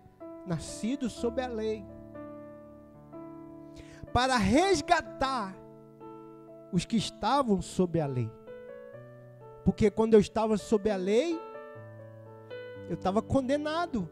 nascido 0.46 1.08
sob 1.08 1.40
a 1.40 1.46
lei. 1.46 1.82
para 4.12 4.36
resgatar 4.36 5.56
os 6.70 6.84
que 6.84 6.98
estavam 6.98 7.62
sob 7.62 7.98
a 7.98 8.06
lei. 8.06 8.30
Porque 9.64 9.90
quando 9.90 10.12
eu 10.12 10.20
estava 10.20 10.58
sob 10.58 10.90
a 10.90 10.96
lei, 10.96 11.40
eu 12.90 12.96
estava 12.96 13.22
condenado. 13.22 14.10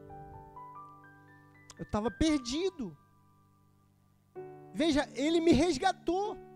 Eu 1.79 1.83
estava 1.83 2.11
perdido. 2.11 2.97
Veja, 4.73 5.07
ele 5.15 5.41
me 5.41 5.53
resgatou. 5.53 6.54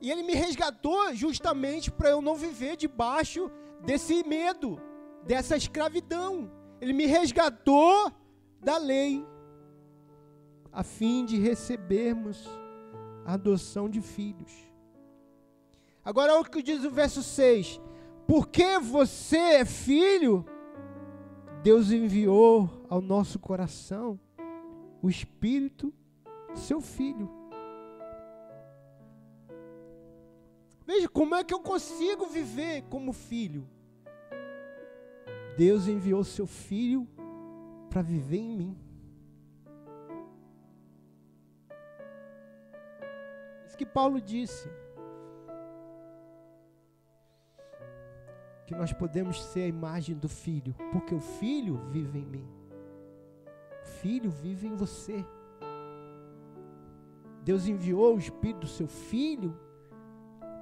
E 0.00 0.10
ele 0.10 0.22
me 0.22 0.34
resgatou 0.34 1.14
justamente 1.14 1.90
para 1.90 2.10
eu 2.10 2.20
não 2.20 2.34
viver 2.34 2.76
debaixo 2.76 3.50
desse 3.84 4.22
medo, 4.24 4.80
dessa 5.24 5.56
escravidão. 5.56 6.50
Ele 6.80 6.92
me 6.92 7.06
resgatou 7.06 8.12
da 8.60 8.76
lei, 8.76 9.24
a 10.72 10.82
fim 10.82 11.24
de 11.24 11.38
recebermos 11.38 12.46
a 13.24 13.34
adoção 13.34 13.88
de 13.88 14.00
filhos. 14.00 14.52
Agora 16.04 16.32
olha 16.32 16.42
o 16.42 16.44
que 16.44 16.62
diz 16.62 16.84
o 16.84 16.90
verso 16.90 17.22
6: 17.22 17.80
Porque 18.26 18.78
você 18.78 19.38
é 19.38 19.64
filho, 19.64 20.44
Deus 21.62 21.90
enviou 21.90 22.70
ao 22.88 23.00
nosso 23.00 23.38
coração 23.38 24.20
o 25.02 25.08
Espírito 25.08 25.92
seu 26.56 26.80
Filho. 26.80 27.30
Veja 30.86 31.08
como 31.08 31.34
é 31.34 31.42
que 31.42 31.52
eu 31.52 31.58
consigo 31.58 32.26
viver 32.26 32.82
como 32.82 33.12
filho. 33.12 33.68
Deus 35.56 35.88
enviou 35.88 36.22
seu 36.22 36.46
filho 36.46 37.08
para 37.90 38.02
viver 38.02 38.38
em 38.38 38.56
mim. 38.56 38.78
Isso 43.66 43.76
que 43.76 43.84
Paulo 43.84 44.20
disse. 44.20 44.68
Que 48.66 48.74
nós 48.74 48.92
podemos 48.92 49.42
ser 49.42 49.62
a 49.62 49.68
imagem 49.68 50.16
do 50.16 50.28
filho, 50.28 50.74
porque 50.92 51.14
o 51.14 51.20
filho 51.20 51.78
vive 51.90 52.20
em 52.20 52.26
mim. 52.26 52.48
O 53.82 53.86
filho 53.86 54.30
vive 54.30 54.68
em 54.68 54.76
você. 54.76 55.24
Deus 57.42 57.66
enviou 57.66 58.14
o 58.14 58.18
espírito 58.18 58.60
do 58.60 58.66
seu 58.68 58.86
filho 58.86 59.65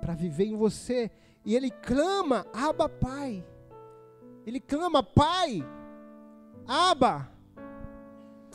para 0.04 0.12
viver 0.12 0.44
em 0.44 0.54
você. 0.54 1.10
E 1.46 1.56
ele 1.56 1.70
clama, 1.70 2.46
Aba 2.52 2.90
Pai. 2.90 3.42
Ele 4.46 4.60
clama, 4.60 5.02
Pai, 5.02 5.66
Aba. 6.68 7.32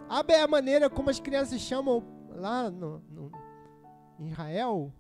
Aba 0.08 0.32
é 0.32 0.44
a 0.44 0.48
maneira 0.48 0.92
como 0.92 1.10
as 1.10 1.20
crianças 1.20 1.60
chamam 1.60 2.04
lá 2.30 2.70
no, 2.70 3.00
no 3.10 3.32
em 4.20 4.28
Israel. 4.28 4.94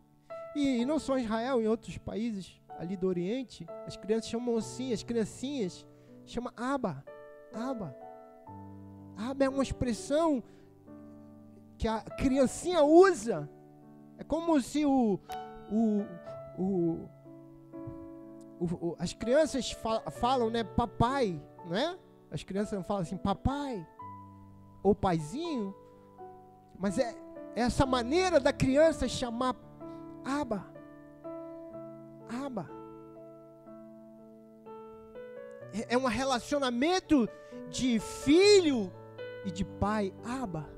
E, 0.55 0.81
e, 0.81 0.85
não 0.85 0.97
só 0.97 1.19
em 1.19 1.23
Israel, 1.23 1.61
em 1.61 1.67
outros 1.67 1.99
países 1.99 2.59
ali 2.79 2.97
do 2.97 3.05
Oriente, 3.05 3.67
as 3.85 3.95
crianças 3.95 4.27
chamam 4.27 4.57
assim, 4.57 4.91
as 4.91 5.03
criancinhas 5.03 5.85
chamam 6.25 6.51
Aba. 6.57 7.05
Aba. 7.53 7.95
Aba 9.15 9.45
é 9.45 9.49
uma 9.49 9.61
expressão 9.61 10.43
que 11.77 11.87
a 11.87 12.01
criancinha 12.01 12.83
usa. 12.83 13.47
É 14.17 14.23
como 14.23 14.59
se 14.59 14.83
o, 14.83 15.19
o, 15.71 16.03
o, 16.59 17.09
o, 18.59 18.95
as 18.99 19.13
crianças 19.13 19.71
falam, 20.19 20.49
né, 20.49 20.63
papai, 20.63 21.41
né? 21.65 21.97
As 22.29 22.43
crianças 22.43 22.73
não 22.73 22.83
falam 22.83 23.03
assim, 23.03 23.17
papai 23.17 23.87
ou 24.83 24.93
paizinho, 24.93 25.73
mas 26.77 26.97
é, 26.97 27.15
é 27.55 27.61
essa 27.61 27.85
maneira 27.85 28.39
da 28.39 28.51
criança 28.51 29.07
chamar 29.07 29.55
Aba, 30.25 30.65
Aba. 32.45 32.69
É, 35.73 35.95
é 35.95 35.97
um 35.97 36.05
relacionamento 36.05 37.27
de 37.69 37.99
filho 37.99 38.91
e 39.45 39.51
de 39.51 39.63
pai, 39.63 40.13
Aba. 40.25 40.69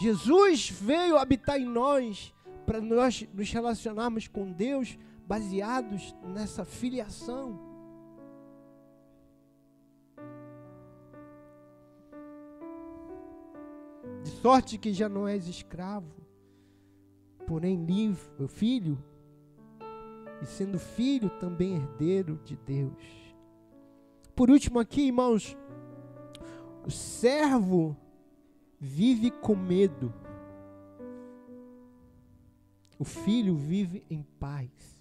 Jesus 0.00 0.70
veio 0.70 1.18
habitar 1.18 1.60
em 1.60 1.66
nós 1.66 2.32
para 2.64 2.80
nós 2.80 3.26
nos 3.32 3.50
relacionarmos 3.50 4.28
com 4.28 4.52
Deus 4.52 4.96
baseados 5.28 6.16
nessa 6.24 6.64
filiação. 6.64 7.60
De 14.24 14.30
sorte 14.30 14.78
que 14.78 14.90
já 14.94 15.06
não 15.06 15.28
és 15.28 15.46
escravo, 15.46 16.16
porém 17.46 17.84
livre, 17.84 18.48
filho, 18.48 18.98
e 20.40 20.46
sendo 20.46 20.78
filho 20.78 21.28
também 21.38 21.76
herdeiro 21.76 22.40
de 22.42 22.56
Deus. 22.56 23.34
Por 24.34 24.50
último 24.50 24.78
aqui, 24.78 25.08
irmãos, 25.08 25.54
o 26.86 26.90
servo 26.90 27.94
vive 28.80 29.30
com 29.30 29.54
medo. 29.54 30.14
O 32.98 33.04
filho 33.04 33.54
vive 33.56 34.02
em 34.08 34.22
paz. 34.22 34.97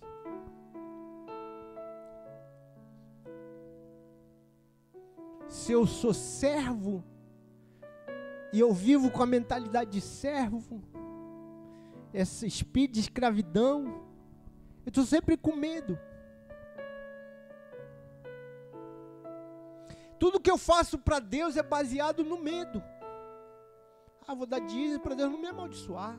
Se 5.57 5.71
eu 5.71 5.87
sou 5.87 6.13
servo 6.13 7.03
e 8.53 8.59
eu 8.59 8.71
vivo 8.71 9.09
com 9.09 9.23
a 9.23 9.25
mentalidade 9.25 9.89
de 9.89 10.01
servo, 10.01 10.83
esse 12.13 12.45
espírito 12.45 12.93
de 12.93 12.99
escravidão, 13.01 13.85
eu 14.85 14.89
estou 14.89 15.03
sempre 15.03 15.35
com 15.35 15.55
medo. 15.55 15.99
Tudo 20.19 20.39
que 20.39 20.49
eu 20.49 20.57
faço 20.57 20.97
para 20.97 21.19
Deus 21.19 21.57
é 21.57 21.63
baseado 21.63 22.23
no 22.23 22.37
medo. 22.37 22.81
Ah, 24.27 24.35
vou 24.35 24.45
dar 24.45 24.59
dízimo 24.59 25.01
para 25.01 25.15
Deus 25.15 25.31
não 25.31 25.41
me 25.41 25.47
amaldiçoar. 25.47 26.17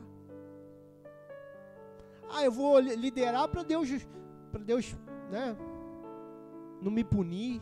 Ah, 2.29 2.43
eu 2.43 2.51
vou 2.51 2.77
liderar 2.79 3.47
para 3.47 3.63
Deus, 3.63 3.89
para 4.51 4.61
Deus, 4.61 4.95
né, 5.31 5.55
não 6.81 6.91
me 6.91 7.03
punir. 7.03 7.61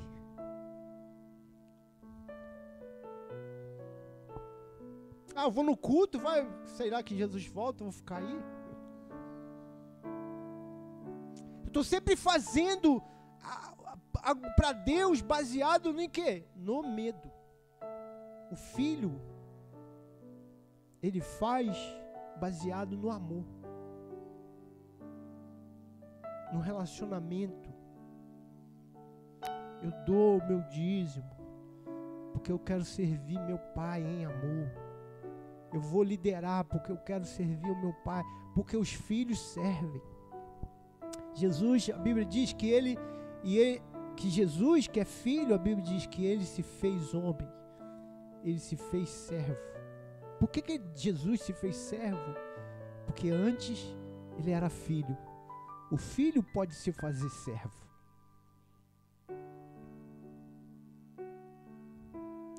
Ah, 5.38 5.43
eu 5.43 5.52
vou 5.52 5.63
no 5.63 5.78
culto, 5.78 6.17
vai, 6.17 6.50
será 6.65 7.04
que 7.04 7.15
Jesus 7.15 7.45
volta, 7.45 7.84
eu 7.84 7.91
vou 7.91 7.93
ficar 7.93 8.17
aí? 8.17 8.43
Eu 11.62 11.67
estou 11.67 11.84
sempre 11.84 12.15
fazendo 12.15 13.04
para 14.56 14.73
Deus 14.73 15.21
baseado 15.21 16.02
em 16.02 16.10
quê? 16.10 16.47
No 16.56 16.82
medo. 16.82 17.32
O 18.52 18.56
filho, 18.56 19.21
ele 21.04 21.21
faz 21.21 21.78
baseado 22.39 22.97
no 22.97 23.12
amor, 23.12 23.45
no 26.52 26.60
relacionamento. 26.60 27.69
Eu 29.84 29.91
dou 30.04 30.39
o 30.39 30.47
meu 30.47 30.63
dízimo, 30.63 31.30
porque 32.34 32.52
eu 32.52 32.58
quero 32.58 32.84
servir 32.84 33.39
meu 33.41 33.60
pai 33.60 34.02
em 34.02 34.26
amor. 34.26 34.87
Eu 35.73 35.82
vou 35.82 36.03
liderar 36.03 36.63
porque 36.65 36.91
eu 36.91 36.97
quero 36.97 37.25
servir 37.25 37.69
o 37.69 37.82
meu 37.82 37.94
pai, 37.94 38.23
porque 38.54 38.77
os 38.77 38.92
filhos 38.94 39.39
servem. 39.39 40.02
Jesus, 41.33 41.89
a 41.89 41.98
Bíblia 41.98 42.25
diz 42.25 42.54
que 42.54 42.69
ele 42.69 42.98
e 43.44 43.58
ele, 43.58 43.81
que 44.15 44.29
Jesus, 44.29 44.87
que 44.87 45.00
é 45.00 45.06
filho, 45.06 45.54
a 45.54 45.58
Bíblia 45.58 45.83
diz 45.83 46.06
que 46.06 46.25
ele 46.25 46.46
se 46.46 46.63
fez 46.63 47.13
homem. 47.13 47.48
Ele 48.44 48.60
se 48.60 48.75
fez 48.75 49.10
servo. 49.10 49.58
Por 50.39 50.50
que, 50.50 50.62
que 50.62 50.81
Jesus 50.96 51.42
se 51.42 51.54
fez 51.54 51.75
servo? 51.75 52.35
Porque 53.06 53.29
antes 53.29 53.96
ele 54.37 54.52
era 54.52 54.69
filho. 54.69 55.17
O 55.92 55.98
filho 55.98 56.44
pode 56.44 56.73
se 56.75 56.92
fazer 56.92 57.29
servo. 57.29 57.87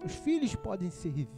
Os 0.05 0.15
filhos 0.15 0.55
podem 0.55 0.91
servir. 0.91 1.29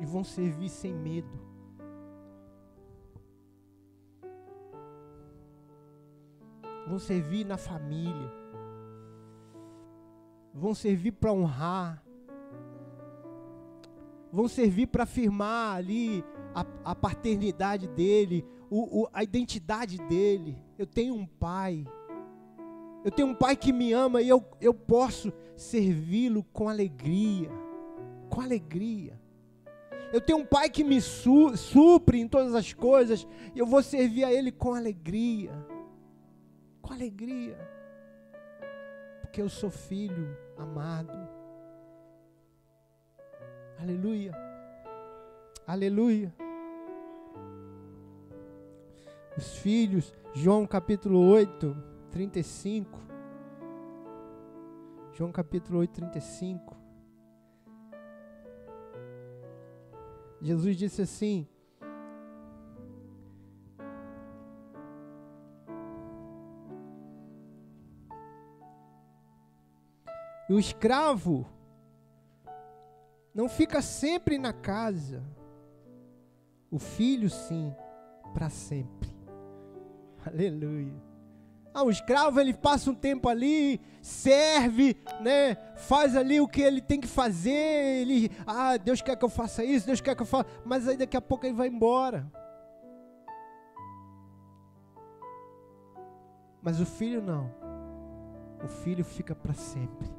E 0.00 0.04
vão 0.04 0.22
servir 0.22 0.68
sem 0.68 0.94
medo. 0.94 1.46
Vão 6.86 6.98
servir 6.98 7.44
na 7.44 7.56
família. 7.56 8.32
Vão 10.54 10.74
servir 10.74 11.12
para 11.12 11.32
honrar. 11.32 12.02
Vão 14.32 14.48
servir 14.48 14.86
para 14.86 15.02
afirmar 15.02 15.76
ali 15.76 16.24
a, 16.54 16.64
a 16.84 16.94
paternidade 16.94 17.88
dele, 17.88 18.44
o, 18.70 19.02
o, 19.02 19.08
a 19.12 19.22
identidade 19.22 19.98
dele. 20.08 20.58
Eu 20.78 20.86
tenho 20.86 21.14
um 21.14 21.26
pai. 21.26 21.86
Eu 23.04 23.10
tenho 23.10 23.28
um 23.28 23.34
pai 23.34 23.56
que 23.56 23.72
me 23.72 23.92
ama 23.92 24.20
e 24.20 24.28
eu, 24.28 24.44
eu 24.60 24.74
posso 24.74 25.32
servi-lo 25.56 26.44
com 26.52 26.68
alegria. 26.68 27.50
Com 28.28 28.40
alegria. 28.40 29.20
Eu 30.12 30.20
tenho 30.20 30.38
um 30.38 30.46
pai 30.46 30.70
que 30.70 30.84
me 30.84 31.00
su 31.00 31.56
supre 31.56 32.20
em 32.20 32.28
todas 32.28 32.54
as 32.54 32.72
coisas 32.72 33.26
e 33.54 33.58
eu 33.58 33.66
vou 33.66 33.82
servir 33.82 34.24
a 34.24 34.32
ele 34.32 34.52
com 34.52 34.74
alegria. 34.74 35.52
Com 36.80 36.92
alegria. 36.92 37.58
Porque 39.20 39.42
eu 39.42 39.48
sou 39.48 39.70
filho 39.70 40.36
amado. 40.56 41.12
Aleluia. 43.78 44.32
Aleluia. 45.66 46.32
Os 49.36 49.58
filhos, 49.58 50.14
João 50.32 50.66
capítulo 50.66 51.20
8, 51.20 51.76
35. 52.10 52.98
João 55.12 55.30
capítulo 55.30 55.80
8, 55.80 55.92
35. 55.92 56.85
Jesus 60.40 60.76
disse 60.76 61.02
assim: 61.02 61.48
E 70.48 70.52
o 70.52 70.58
escravo 70.58 71.46
não 73.34 73.48
fica 73.48 73.82
sempre 73.82 74.38
na 74.38 74.52
casa, 74.52 75.22
o 76.70 76.78
filho 76.78 77.28
sim, 77.28 77.74
para 78.32 78.48
sempre. 78.48 79.14
Aleluia. 80.24 81.05
Ah, 81.76 81.82
o 81.82 81.90
escravo 81.90 82.40
ele 82.40 82.54
passa 82.54 82.90
um 82.90 82.94
tempo 82.94 83.28
ali, 83.28 83.78
serve, 84.00 84.96
né? 85.20 85.56
Faz 85.74 86.16
ali 86.16 86.40
o 86.40 86.48
que 86.48 86.62
ele 86.62 86.80
tem 86.80 86.98
que 86.98 87.06
fazer. 87.06 87.50
Ele, 88.00 88.30
ah, 88.46 88.78
Deus 88.78 89.02
quer 89.02 89.14
que 89.14 89.22
eu 89.22 89.28
faça 89.28 89.62
isso, 89.62 89.84
Deus 89.84 90.00
quer 90.00 90.16
que 90.16 90.22
eu 90.22 90.26
faça, 90.26 90.46
mas 90.64 90.88
aí 90.88 90.96
daqui 90.96 91.18
a 91.18 91.20
pouco 91.20 91.44
ele 91.44 91.52
vai 91.52 91.68
embora. 91.68 92.32
Mas 96.62 96.80
o 96.80 96.86
filho 96.86 97.20
não. 97.20 97.52
O 98.64 98.68
filho 98.68 99.04
fica 99.04 99.34
para 99.34 99.52
sempre. 99.52 100.10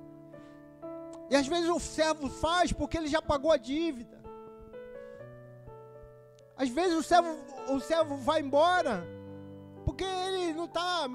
E 1.27 1.35
às 1.35 1.47
vezes 1.47 1.71
o 1.71 1.79
servo 1.79 2.29
faz 2.29 2.71
porque 2.71 2.99
ele 2.99 3.07
já 3.07 3.19
pagou 3.19 3.51
a 3.51 3.57
dívida. 3.57 4.21
Às 6.55 6.69
vezes 6.69 6.95
o 6.95 7.01
servo, 7.01 7.35
o 7.69 7.79
servo 7.79 8.15
vai 8.17 8.41
embora 8.41 9.17
porque 9.87 10.03
ele 10.03 10.53
não 10.53 10.65
está 10.65 11.07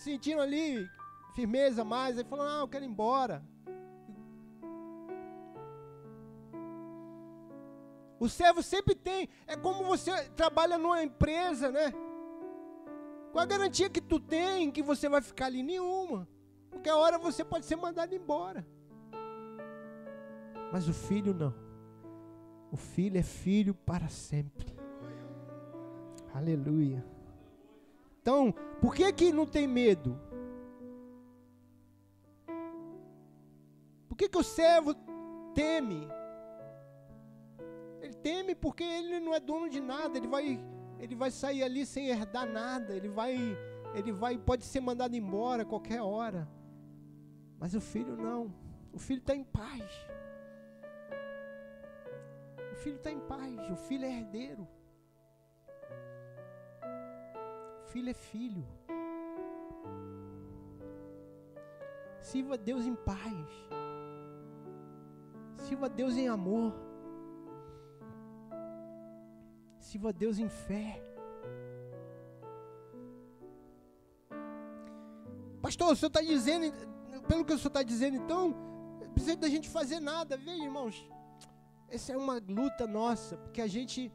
sentindo 0.00 0.40
ali 0.40 0.88
firmeza 1.34 1.84
mais. 1.84 2.18
Ele 2.18 2.28
falou: 2.28 2.46
Não, 2.46 2.60
eu 2.60 2.68
quero 2.68 2.84
ir 2.84 2.88
embora. 2.88 3.44
O 8.18 8.28
servo 8.28 8.62
sempre 8.62 8.94
tem. 8.94 9.28
É 9.46 9.56
como 9.56 9.84
você 9.84 10.28
trabalha 10.30 10.76
numa 10.76 11.02
empresa, 11.02 11.70
né? 11.70 11.92
Qual 13.32 13.42
a 13.42 13.46
garantia 13.46 13.88
que 13.88 14.00
tu 14.00 14.18
tem 14.18 14.70
que 14.70 14.82
você 14.82 15.08
vai 15.08 15.22
ficar 15.22 15.46
ali? 15.46 15.62
Nenhuma. 15.62 16.28
Porque 16.70 16.88
a 16.88 16.96
hora 16.96 17.18
você 17.18 17.44
pode 17.44 17.64
ser 17.64 17.76
mandado 17.76 18.14
embora. 18.14 18.66
Mas 20.72 20.88
o 20.88 20.92
filho 20.92 21.32
não. 21.32 21.54
O 22.70 22.76
filho 22.76 23.18
é 23.18 23.22
filho 23.22 23.74
para 23.74 24.08
sempre. 24.08 24.66
Aleluia. 26.34 27.04
Então, 28.20 28.52
por 28.80 28.94
que 28.94 29.12
que 29.12 29.32
não 29.32 29.46
tem 29.46 29.66
medo? 29.66 30.18
Por 34.08 34.16
que 34.16 34.28
que 34.28 34.38
o 34.38 34.42
servo 34.42 34.94
teme? 35.54 36.06
Ele 38.00 38.14
teme 38.14 38.54
porque 38.54 38.84
ele 38.84 39.20
não 39.20 39.34
é 39.34 39.40
dono 39.40 39.68
de 39.68 39.80
nada, 39.80 40.18
ele 40.18 40.28
vai 40.28 40.60
ele 40.98 41.14
vai 41.14 41.30
sair 41.30 41.62
ali 41.62 41.86
sem 41.86 42.08
herdar 42.08 42.46
nada, 42.46 42.94
ele 42.94 43.08
vai 43.08 43.34
ele 43.94 44.12
vai 44.12 44.36
pode 44.36 44.64
ser 44.64 44.80
mandado 44.80 45.16
embora 45.16 45.62
a 45.62 45.66
qualquer 45.66 46.02
hora. 46.02 46.48
Mas 47.58 47.74
o 47.74 47.80
filho 47.80 48.16
não. 48.16 48.52
O 48.92 48.98
filho 48.98 49.20
está 49.20 49.34
em 49.34 49.44
paz 49.44 50.10
filho 52.80 52.96
está 52.96 53.10
em 53.10 53.20
paz, 53.20 53.70
o 53.70 53.76
filho 53.76 54.04
é 54.04 54.12
herdeiro. 54.18 54.66
Filho 57.92 58.10
é 58.10 58.14
filho. 58.14 58.64
Sirva 62.20 62.56
Deus 62.56 62.84
em 62.86 62.94
paz. 62.94 63.48
Sirva 65.64 65.88
Deus 65.88 66.14
em 66.16 66.28
amor. 66.28 66.72
Sirva 69.78 70.12
Deus 70.12 70.38
em 70.38 70.48
fé. 70.48 71.02
Pastor, 75.62 75.92
o 75.92 75.96
senhor 75.96 76.08
está 76.08 76.22
dizendo, 76.22 76.64
pelo 77.28 77.44
que 77.44 77.52
o 77.52 77.58
senhor 77.58 77.68
está 77.68 77.82
dizendo, 77.82 78.16
então, 78.16 78.54
precisa 79.14 79.36
da 79.36 79.48
gente 79.48 79.68
fazer 79.68 80.00
nada. 80.00 80.36
Veja, 80.36 80.64
irmãos, 80.64 80.96
essa 81.88 82.12
é 82.12 82.16
uma 82.16 82.40
luta 82.48 82.86
nossa, 82.86 83.36
porque 83.36 83.60
a 83.60 83.66
gente 83.66 84.12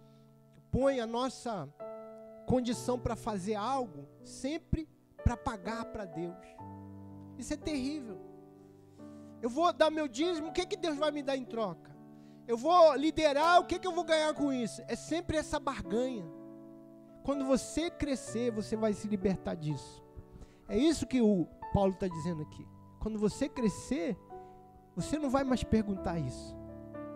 põe 0.72 1.00
a 1.00 1.08
nossa 1.08 1.70
condição 2.46 3.00
para 3.00 3.16
fazer 3.16 3.56
algo 3.56 4.08
sempre 4.24 4.88
para 5.24 5.36
pagar 5.36 5.86
para 5.86 6.06
Deus. 6.06 6.38
Isso 7.38 7.54
é 7.54 7.58
terrível. 7.58 8.20
Eu 9.42 9.50
vou 9.50 9.72
dar 9.74 9.90
meu 9.90 10.08
dízimo, 10.08 10.50
o 10.50 10.52
que, 10.52 10.66
que 10.66 10.78
Deus 10.78 10.98
vai 10.98 11.12
me 11.12 11.22
dar 11.22 11.36
em 11.36 11.44
troca? 11.44 11.96
Eu 12.48 12.58
vou 12.58 12.96
liderar, 12.96 13.60
o 13.60 13.66
que, 13.66 13.80
que 13.80 13.88
eu 13.88 13.92
vou 13.92 14.04
ganhar 14.04 14.34
com 14.34 14.54
isso? 14.54 14.82
É 14.88 14.96
sempre 14.96 15.38
essa 15.38 15.60
barganha. 15.60 16.26
Quando 17.24 17.44
você 17.44 17.90
crescer, 17.90 18.52
você 18.52 18.76
vai 18.76 18.94
se 18.94 19.08
libertar 19.08 19.56
disso. 19.56 20.04
É 20.68 20.78
isso 20.78 21.08
que 21.08 21.22
o 21.22 21.48
Paulo 21.74 21.94
está 21.94 22.08
dizendo 22.08 22.44
aqui. 22.44 22.66
Quando 23.00 23.20
você 23.20 23.50
crescer, 23.50 24.18
você 24.96 25.18
não 25.18 25.30
vai 25.30 25.44
mais 25.44 25.64
perguntar 25.64 26.20
isso. 26.20 26.56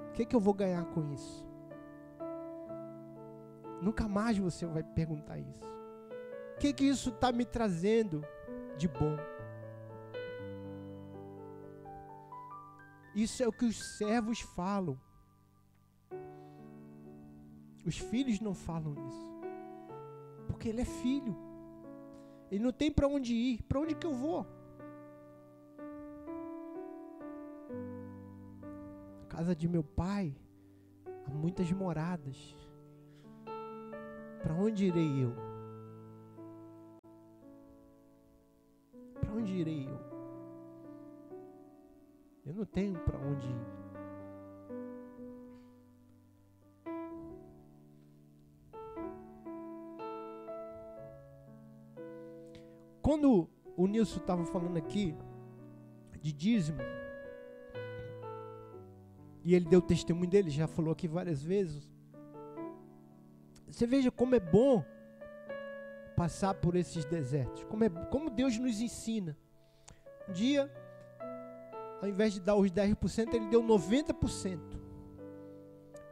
O 0.09 0.11
que, 0.13 0.25
que 0.25 0.36
eu 0.36 0.39
vou 0.39 0.53
ganhar 0.53 0.84
com 0.86 1.13
isso? 1.13 1.49
Nunca 3.82 4.07
mais 4.07 4.38
você 4.38 4.65
vai 4.65 4.84
perguntar 4.84 5.38
isso. 5.38 5.65
O 6.55 6.59
que, 6.59 6.73
que 6.73 6.84
isso 6.84 7.09
está 7.09 7.32
me 7.32 7.45
trazendo 7.45 8.23
de 8.77 8.88
bom? 8.88 9.17
Isso 13.15 13.41
é 13.41 13.47
o 13.47 13.51
que 13.51 13.65
os 13.65 13.97
servos 13.97 14.41
falam. 14.41 14.99
Os 17.86 17.97
filhos 17.97 18.39
não 18.39 18.53
falam 18.53 18.93
isso. 19.07 19.41
Porque 20.47 20.69
ele 20.69 20.82
é 20.82 20.86
filho. 20.86 21.36
Ele 22.51 22.63
não 22.63 22.71
tem 22.71 22.91
para 22.91 23.07
onde 23.07 23.34
ir. 23.34 23.63
Para 23.63 23.80
onde 23.80 23.95
que 23.95 24.05
eu 24.05 24.13
vou? 24.13 24.45
casa 29.39 29.55
de 29.55 29.69
meu 29.69 29.84
pai 29.84 30.36
há 31.25 31.30
muitas 31.30 31.71
moradas. 31.71 32.53
Para 34.41 34.53
onde 34.53 34.85
irei 34.85 35.23
eu? 35.23 35.33
Para 39.19 39.31
onde 39.33 39.53
irei 39.53 39.87
eu? 39.87 39.99
Eu 42.45 42.53
não 42.55 42.65
tenho 42.65 42.97
para 42.99 43.17
onde 43.17 43.47
ir. 43.47 43.79
Quando 53.01 53.49
o 53.75 53.87
Nilson 53.87 54.19
estava 54.19 54.45
falando 54.45 54.77
aqui 54.77 55.15
de 56.21 56.31
dízimo, 56.31 56.79
e 59.43 59.55
ele 59.55 59.65
deu 59.65 59.81
testemunho 59.81 60.29
dele, 60.29 60.49
já 60.49 60.67
falou 60.67 60.91
aqui 60.91 61.07
várias 61.07 61.41
vezes. 61.41 61.99
Você 63.70 63.86
veja 63.86 64.11
como 64.11 64.36
é 64.36 64.39
bom 64.39 64.84
passar 66.15 66.53
por 66.53 66.76
esses 66.76 67.05
desertos, 67.05 67.63
como, 67.65 67.84
é, 67.84 67.89
como 67.89 68.30
Deus 68.30 68.57
nos 68.57 68.82
ensina. 68.82 69.38
Um 70.28 70.34
dia, 70.34 70.72
ao 72.01 72.09
invés 72.09 72.34
de 72.34 72.41
dar 72.41 72.55
os 72.55 72.72
10%, 72.72 73.34
ele 73.34 73.47
deu 73.47 73.63
90%. 73.63 74.59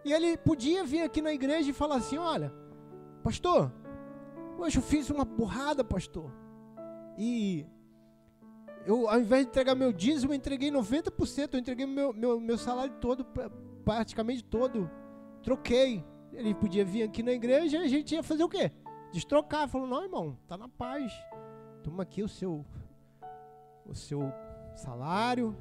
E 0.06 0.14
ele 0.14 0.38
podia 0.38 0.86
vir 0.86 1.02
aqui 1.02 1.22
na 1.22 1.34
igreja 1.34 1.70
e 1.70 1.74
falar 1.74 1.96
assim: 1.98 2.18
Olha, 2.18 2.54
pastor, 3.24 3.74
hoje 4.58 4.78
eu 4.78 4.82
fiz 4.82 5.10
uma 5.10 5.26
burrada, 5.26 5.84
pastor. 5.84 6.32
E 7.18 7.66
eu, 8.86 9.10
ao 9.10 9.20
invés 9.20 9.44
de 9.44 9.50
entregar 9.50 9.76
meu 9.76 9.92
dízimo, 9.92 10.32
eu 10.32 10.38
entreguei 10.38 10.72
90%, 10.72 11.54
eu 11.54 11.60
entreguei 11.60 11.86
meu, 11.86 12.14
meu, 12.14 12.40
meu 12.40 12.58
salário 12.58 12.94
todo, 13.02 13.26
praticamente 13.84 14.44
todo. 14.44 14.90
Troquei. 15.44 16.06
Ele 16.34 16.54
podia 16.54 16.86
vir 16.86 17.04
aqui 17.04 17.24
na 17.24 17.32
igreja 17.32 17.78
e 17.78 17.86
a 17.86 17.88
gente 17.88 18.14
ia 18.14 18.24
fazer 18.24 18.44
o 18.44 18.50
quê? 18.50 18.72
Destrocar. 19.12 19.68
Falou, 19.68 19.88
não, 19.88 20.04
irmão, 20.04 20.38
tá 20.48 20.58
na 20.58 20.68
paz. 20.68 21.12
Toma 21.84 22.04
aqui 22.04 22.22
o 22.22 22.28
seu 22.28 22.66
o 23.86 23.96
seu 23.96 24.32
salário. 24.76 25.56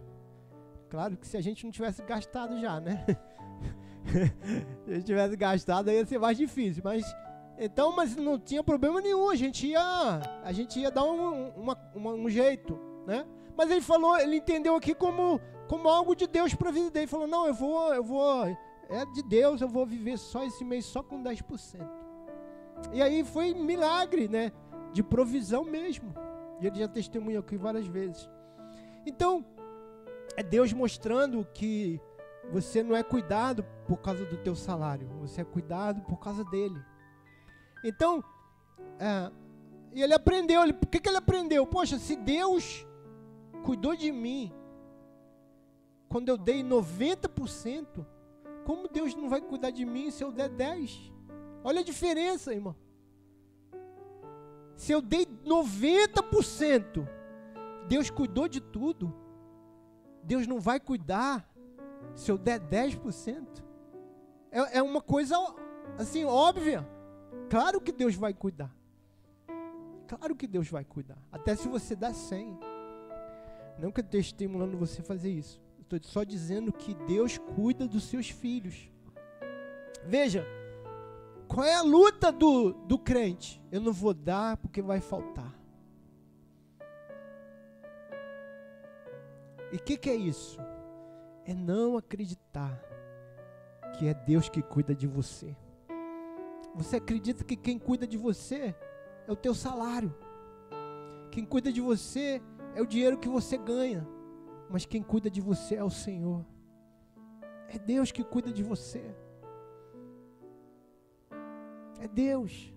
Claro 0.89 1.17
que 1.17 1.27
se 1.27 1.37
a 1.37 1.41
gente 1.41 1.65
não 1.65 1.71
tivesse 1.71 2.03
gastado 2.03 2.59
já, 2.59 2.81
né? 2.81 3.05
se 4.85 4.91
a 4.91 4.95
gente 4.95 5.07
tivesse 5.07 5.37
gastado 5.37 5.89
aí 5.89 5.97
ia 5.97 6.07
ser 6.07 6.19
mais 6.19 6.37
difícil, 6.37 6.83
mas 6.85 7.05
então, 7.59 7.95
mas 7.95 8.15
não 8.15 8.39
tinha 8.39 8.63
problema 8.63 9.01
nenhum, 9.01 9.31
a 9.31 9.35
gente 9.35 9.67
ia, 9.67 10.21
a 10.45 10.53
gente 10.53 10.79
ia 10.79 10.91
dar 10.91 11.05
um, 11.05 11.49
uma, 11.51 11.91
uma, 11.95 12.13
um 12.13 12.29
jeito, 12.29 12.79
né? 13.07 13.27
Mas 13.57 13.71
ele 13.71 13.81
falou, 13.81 14.19
ele 14.19 14.37
entendeu 14.37 14.77
aqui 14.77 14.95
como, 14.95 15.41
como 15.67 15.89
algo 15.89 16.15
de 16.15 16.27
Deus 16.27 16.55
para 16.55 16.69
a 16.69 16.73
vida 16.73 16.91
dele. 16.91 17.05
Ele 17.05 17.11
falou: 17.11 17.27
"Não, 17.27 17.47
eu 17.47 17.55
vou, 17.55 17.95
eu 17.95 18.05
vou, 18.05 18.45
é 18.89 19.05
de 19.07 19.23
Deus, 19.23 19.61
eu 19.61 19.69
vou 19.69 19.87
viver 19.87 20.19
só 20.19 20.45
esse 20.45 20.65
mês 20.65 20.85
só 20.85 21.03
com 21.03 21.23
10%". 21.23 21.87
E 22.93 23.03
aí 23.03 23.25
foi 23.25 23.55
milagre, 23.55 24.29
né? 24.29 24.53
De 24.93 25.03
provisão 25.03 25.65
mesmo. 25.65 26.15
E 26.61 26.67
ele 26.67 26.79
já 26.79 26.89
testemunhou 26.89 27.41
aqui 27.41 27.57
várias 27.57 27.87
vezes. 27.87 28.29
Então, 29.05 29.45
é 30.37 30.43
Deus 30.43 30.73
mostrando 30.73 31.47
que 31.55 32.01
você 32.51 32.83
não 32.83 32.95
é 32.97 33.03
cuidado 33.03 33.65
por 33.87 33.99
causa 33.99 34.25
do 34.25 34.37
teu 34.37 34.55
salário, 34.55 35.09
você 35.21 35.41
é 35.41 35.45
cuidado 35.45 36.03
por 36.03 36.19
causa 36.19 36.45
dele. 36.45 36.81
Então, 37.85 38.23
é, 38.99 39.31
e 39.93 40.03
ele 40.03 40.15
aprendeu, 40.15 40.63
ele, 40.63 40.73
o 40.73 40.87
que, 40.87 41.01
que 41.01 41.09
ele 41.09 41.17
aprendeu? 41.17 41.67
Poxa, 41.67 41.99
se 41.99 42.17
Deus 42.17 42.87
cuidou 43.65 43.97
de 43.97 44.13
mim 44.13 44.53
quando 46.09 46.29
eu 46.29 46.37
dei 46.37 46.63
90%, 46.63 48.07
como 48.67 48.89
Deus 48.89 49.15
não 49.15 49.29
vai 49.29 49.41
cuidar 49.41 49.71
de 49.71 49.87
mim 49.87 50.11
se 50.11 50.25
eu 50.25 50.33
der 50.33 50.51
10%? 50.51 51.13
Olha 51.63 51.81
a 51.81 51.85
diferença, 51.85 52.53
irmão. 52.53 52.75
Se 54.77 54.93
eu 54.93 55.01
dei 55.01 55.25
90%, 55.45 57.09
Deus 57.89 58.11
cuidou 58.11 58.49
de 58.49 58.61
tudo. 58.61 59.15
Deus 60.23 60.47
não 60.47 60.61
vai 60.61 60.81
cuidar 60.81 61.49
se 62.15 62.31
eu 62.31 62.37
der 62.37 62.61
10%. 62.61 63.65
É, 64.51 64.79
é 64.79 64.83
uma 64.83 65.01
coisa 65.01 65.37
assim 65.97 66.25
óbvia. 66.25 66.87
Claro 67.49 67.81
que 67.81 67.93
Deus 67.93 68.17
vai 68.17 68.35
cuidar. 68.35 68.75
Claro 70.09 70.35
que 70.35 70.47
Deus 70.47 70.69
vai 70.69 70.85
cuidar. 70.85 71.19
Até 71.31 71.55
se 71.55 71.69
você 71.69 71.95
dá 71.95 72.13
100. 72.13 72.59
Não 73.79 73.93
que 73.93 74.01
eu 74.01 74.05
esteja 74.05 74.29
estimulando 74.29 74.77
você 74.77 75.01
a 75.01 75.05
fazer 75.05 75.31
isso. 75.31 75.61
Estou 75.89 76.01
só 76.03 76.25
dizendo 76.25 76.73
que 76.73 76.95
Deus 77.07 77.39
cuida 77.39 77.87
dos 77.87 78.03
seus 78.05 78.29
filhos. 78.29 78.91
Veja, 80.05 80.45
qual 81.47 81.65
é 81.65 81.75
a 81.75 81.83
luta 81.83 82.33
do, 82.33 82.73
do 82.73 82.99
crente? 82.99 83.63
Eu 83.71 83.81
não 83.81 83.93
vou 83.93 84.13
dar 84.13 84.57
porque 84.57 84.83
vai 84.83 85.01
faltar. 85.01 85.57
E 89.73 89.77
o 89.77 89.81
que, 89.81 89.97
que 89.97 90.11
é 90.11 90.17
isso? 90.17 90.59
É 91.45 91.55
não 91.55 91.97
acreditar 91.97 92.83
que 93.97 94.09
é 94.09 94.15
Deus 94.15 94.49
que 94.49 94.63
cuida 94.63 94.93
de 94.93 95.07
você. 95.07 95.57
Você 96.75 96.97
acredita 96.97 97.45
que 97.45 97.55
quem 97.55 97.79
cuida 97.79 98.09
de 98.09 98.17
você 98.17 98.75
é 99.29 99.31
o 99.31 99.37
teu 99.37 99.55
salário. 99.55 100.13
Quem 101.31 101.45
cuida 101.45 101.73
de 101.73 101.81
você 101.81 102.43
é 102.75 102.83
o 102.83 102.87
dinheiro 102.87 103.19
que 103.19 103.29
você 103.29 103.57
ganha. 103.57 104.16
Mas 104.71 104.85
quem 104.85 105.03
cuida 105.03 105.31
de 105.31 105.41
você 105.41 105.77
é 105.77 105.85
o 105.85 105.91
Senhor. 105.91 106.45
É 107.69 107.79
Deus 107.79 108.13
que 108.13 108.23
cuida 108.23 108.53
de 108.53 108.63
você. 108.63 109.15
É 112.01 112.09
Deus. 112.09 112.73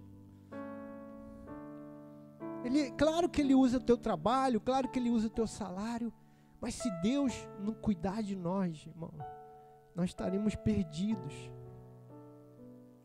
Ele, 2.63 2.91
claro 2.91 3.29
que 3.29 3.41
ele 3.41 3.55
usa 3.55 3.77
o 3.77 3.81
teu 3.81 3.97
trabalho, 3.97 4.59
claro 4.59 4.89
que 4.89 4.99
ele 4.99 5.09
usa 5.09 5.27
o 5.27 5.31
teu 5.31 5.47
salário, 5.47 6.11
mas 6.59 6.75
se 6.75 6.89
Deus 7.01 7.47
não 7.59 7.73
cuidar 7.73 8.21
de 8.21 8.35
nós, 8.35 8.85
irmão, 8.85 9.13
nós 9.95 10.09
estaremos 10.09 10.55
perdidos. 10.55 11.33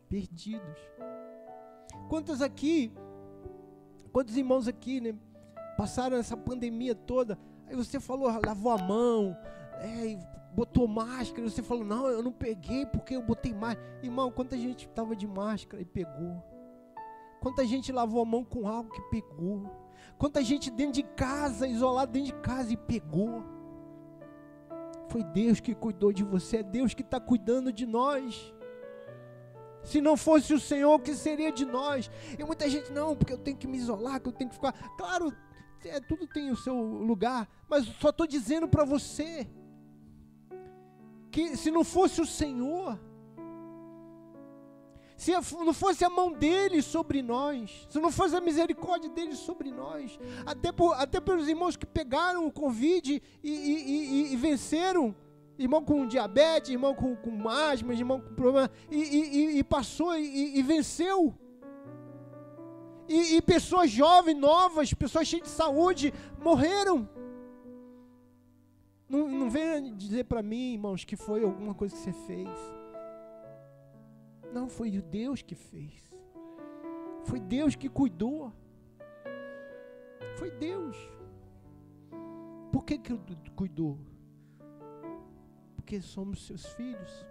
Perdidos. 0.09 0.79
Quantos 2.09 2.41
aqui, 2.41 2.93
quantos 4.11 4.35
irmãos 4.35 4.67
aqui, 4.67 4.99
né, 4.99 5.15
passaram 5.77 6.17
essa 6.17 6.35
pandemia 6.35 6.93
toda? 6.93 7.39
Aí 7.67 7.75
você 7.75 7.99
falou, 7.99 8.27
lavou 8.45 8.71
a 8.71 8.77
mão, 8.77 9.37
é, 9.79 10.17
botou 10.53 10.87
máscara, 10.87 11.45
e 11.45 11.49
você 11.49 11.61
falou, 11.61 11.83
não, 11.83 12.07
eu 12.07 12.23
não 12.23 12.31
peguei 12.31 12.85
porque 12.85 13.15
eu 13.15 13.21
botei 13.21 13.53
máscara. 13.53 13.99
Irmão, 14.01 14.31
quanta 14.31 14.57
gente 14.57 14.87
estava 14.87 15.15
de 15.15 15.27
máscara 15.27 15.81
e 15.81 15.85
pegou? 15.85 16.43
Quanta 17.41 17.65
gente 17.65 17.91
lavou 17.91 18.21
a 18.21 18.25
mão 18.25 18.43
com 18.43 18.67
algo 18.67 18.89
que 18.89 19.01
pegou? 19.03 19.69
Quanta 20.17 20.43
gente 20.43 20.71
dentro 20.71 20.93
de 20.93 21.03
casa, 21.03 21.67
isolado 21.67 22.11
dentro 22.11 22.33
de 22.33 22.41
casa 22.41 22.73
e 22.73 22.77
pegou? 22.77 23.43
Foi 25.09 25.23
Deus 25.23 25.59
que 25.59 25.75
cuidou 25.75 26.11
de 26.11 26.23
você, 26.23 26.57
é 26.57 26.63
Deus 26.63 26.93
que 26.93 27.01
está 27.01 27.19
cuidando 27.19 27.71
de 27.71 27.85
nós. 27.85 28.53
Se 29.83 30.01
não 30.01 30.17
fosse 30.17 30.53
o 30.53 30.59
Senhor, 30.59 30.95
o 30.95 30.99
que 30.99 31.13
seria 31.13 31.51
de 31.51 31.63
nós? 31.65 32.09
E 32.37 32.43
muita 32.43 32.67
gente, 32.67 32.91
não, 32.91 33.15
porque 33.15 33.33
eu 33.33 33.37
tenho 33.37 33.55
que 33.55 33.67
me 33.67 33.77
isolar, 33.77 34.19
que 34.19 34.27
eu 34.27 34.33
tenho 34.33 34.49
que 34.49 34.55
ficar. 34.55 34.73
Claro, 34.97 35.31
é, 35.87 35.99
tudo 35.99 36.27
tem 36.27 36.51
o 36.51 36.55
seu 36.55 36.75
lugar, 36.75 37.47
mas 37.67 37.85
só 37.99 38.09
estou 38.09 38.27
dizendo 38.27 38.67
para 38.67 38.83
você 38.83 39.47
que 41.31 41.55
se 41.57 41.69
não 41.69 41.83
fosse 41.83 42.21
o 42.21 42.25
Senhor, 42.25 42.99
se 45.17 45.31
não 45.31 45.73
fosse 45.73 46.03
a 46.03 46.09
mão 46.09 46.31
dele 46.31 46.81
sobre 46.81 47.21
nós, 47.21 47.87
se 47.89 47.99
não 47.99 48.11
fosse 48.11 48.35
a 48.35 48.41
misericórdia 48.41 49.09
dele 49.09 49.35
sobre 49.35 49.71
nós, 49.71 50.19
até, 50.45 50.71
por, 50.71 50.93
até 50.93 51.19
pelos 51.21 51.47
irmãos 51.47 51.77
que 51.77 51.85
pegaram 51.85 52.45
o 52.45 52.51
Covid 52.51 53.21
e, 53.43 53.49
e, 53.49 54.29
e, 54.29 54.33
e 54.33 54.35
venceram, 54.35 55.15
irmão 55.57 55.83
com 55.83 56.05
diabetes, 56.05 56.71
irmão 56.71 56.93
com, 56.93 57.15
com 57.15 57.47
asma, 57.47 57.93
irmão 57.93 58.19
com 58.19 58.33
problema, 58.33 58.69
e, 58.91 59.63
passou 59.63 60.17
e, 60.17 60.61
venceu. 60.61 61.33
E, 63.07 63.41
pessoas 63.41 63.91
jovens, 63.91 64.35
novas, 64.35 64.93
pessoas 64.93 65.27
cheias 65.27 65.43
de 65.43 65.49
saúde, 65.49 66.13
morreram. 66.39 67.07
Não, 69.07 69.27
não 69.27 69.49
venha 69.49 69.79
dizer 69.93 70.25
para 70.25 70.41
mim, 70.41 70.73
irmãos, 70.73 71.03
que 71.03 71.15
foi 71.15 71.43
alguma 71.43 71.75
coisa 71.75 71.95
que 71.95 72.01
você 72.01 72.13
fez. 72.13 72.49
Não, 74.51 74.67
foi 74.67 74.89
Deus 74.89 75.41
que 75.41 75.53
fez. 75.53 75.93
Foi 77.25 77.39
Deus 77.39 77.75
que 77.75 77.89
cuidou. 77.89 78.51
Foi 80.37 80.49
Deus. 80.49 80.97
Por 82.71 82.83
que, 82.83 82.97
que 82.97 83.15
cuidou? 83.55 83.99
Porque 85.75 86.01
somos 86.01 86.45
seus 86.47 86.65
filhos. 86.65 87.25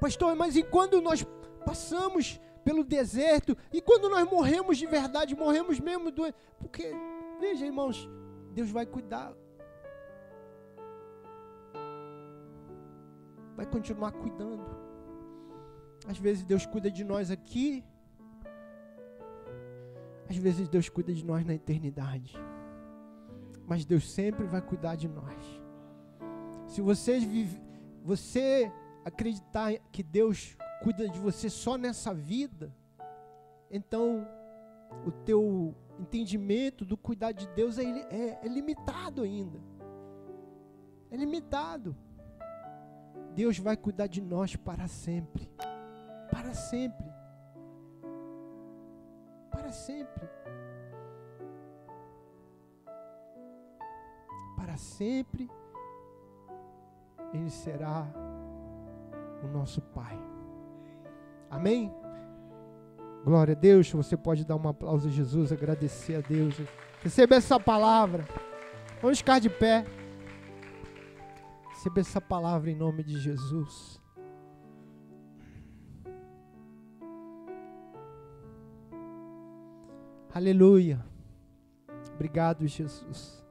Pastor, 0.00 0.34
mas 0.34 0.56
e 0.56 0.62
quando 0.62 1.00
nós 1.02 1.24
passamos 1.64 2.40
pelo 2.64 2.82
deserto, 2.82 3.56
e 3.72 3.80
quando 3.80 4.08
nós 4.08 4.28
morremos 4.28 4.78
de 4.78 4.86
verdade, 4.86 5.36
morremos 5.36 5.78
mesmo 5.78 6.10
do. 6.10 6.22
Porque, 6.58 6.92
veja, 7.40 7.66
irmãos, 7.66 8.08
Deus 8.52 8.70
vai 8.70 8.86
cuidar 8.86 9.34
vai 13.56 13.66
continuar 13.66 14.12
cuidando. 14.12 14.64
Às 16.06 16.18
vezes 16.18 16.44
Deus 16.44 16.66
cuida 16.66 16.90
de 16.90 17.02
nós 17.02 17.30
aqui, 17.30 17.84
às 20.28 20.36
vezes 20.36 20.68
Deus 20.68 20.88
cuida 20.88 21.12
de 21.12 21.24
nós 21.24 21.44
na 21.44 21.54
eternidade. 21.54 22.36
Mas 23.66 23.84
Deus 23.84 24.10
sempre 24.10 24.44
vai 24.44 24.60
cuidar 24.60 24.96
de 24.96 25.08
nós. 25.08 25.42
Se 26.66 26.82
você, 26.82 27.18
você 28.02 28.70
acreditar 29.04 29.72
que 29.90 30.02
Deus 30.02 30.56
cuida 30.84 31.08
de 31.08 31.18
você 31.18 31.48
só 31.48 31.78
nessa 31.78 32.12
vida, 32.12 32.70
então 33.70 34.28
o 35.06 35.10
teu 35.10 35.74
entendimento 35.98 36.84
do 36.84 36.94
cuidar 36.94 37.32
de 37.32 37.48
Deus 37.48 37.78
é, 37.78 37.84
é, 37.84 38.40
é 38.42 38.48
limitado 38.48 39.22
ainda. 39.22 39.58
É 41.10 41.16
limitado. 41.16 41.96
Deus 43.34 43.58
vai 43.58 43.78
cuidar 43.78 44.08
de 44.08 44.20
nós 44.20 44.56
para 44.56 44.86
sempre. 44.86 45.50
Para 46.30 46.52
sempre. 46.52 47.06
Para 49.50 49.70
sempre. 49.72 50.28
Para 54.54 54.76
sempre. 54.76 55.50
Ele 57.32 57.48
será 57.48 58.06
o 59.42 59.48
nosso 59.48 59.80
Pai. 59.80 60.33
Amém? 61.54 61.94
Glória 63.24 63.52
a 63.52 63.54
Deus. 63.56 63.88
Você 63.92 64.16
pode 64.16 64.44
dar 64.44 64.56
um 64.56 64.68
aplauso 64.68 65.06
a 65.06 65.10
Jesus, 65.10 65.52
agradecer 65.52 66.16
a 66.16 66.20
Deus. 66.20 66.60
Receber 67.00 67.36
essa 67.36 67.60
palavra. 67.60 68.24
Vamos 69.00 69.18
ficar 69.18 69.38
de 69.38 69.48
pé. 69.48 69.84
Receber 71.70 72.00
essa 72.00 72.20
palavra 72.20 72.70
em 72.70 72.74
nome 72.74 73.04
de 73.04 73.18
Jesus. 73.20 74.00
Aleluia. 80.34 81.04
Obrigado, 82.14 82.66
Jesus. 82.66 83.46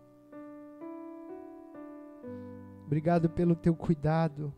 Obrigado 2.86 3.30
pelo 3.30 3.56
teu 3.56 3.74
cuidado. 3.74 4.54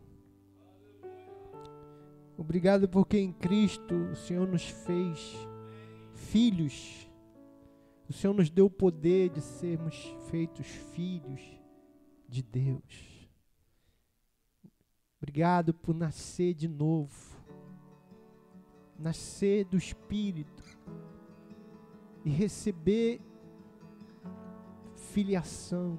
Obrigado 2.38 2.88
porque 2.88 3.18
em 3.18 3.32
Cristo 3.32 3.94
o 4.12 4.16
Senhor 4.16 4.46
nos 4.46 4.68
fez 4.68 5.34
filhos. 6.14 7.10
O 8.08 8.12
Senhor 8.12 8.34
nos 8.34 8.50
deu 8.50 8.66
o 8.66 8.70
poder 8.70 9.30
de 9.30 9.40
sermos 9.40 9.96
feitos 10.30 10.66
filhos 10.66 11.40
de 12.28 12.42
Deus. 12.42 13.28
Obrigado 15.18 15.72
por 15.72 15.94
nascer 15.94 16.54
de 16.54 16.68
novo. 16.68 17.36
Nascer 18.98 19.64
do 19.64 19.76
Espírito 19.76 20.62
e 22.24 22.30
receber 22.30 23.20
filiação 24.94 25.98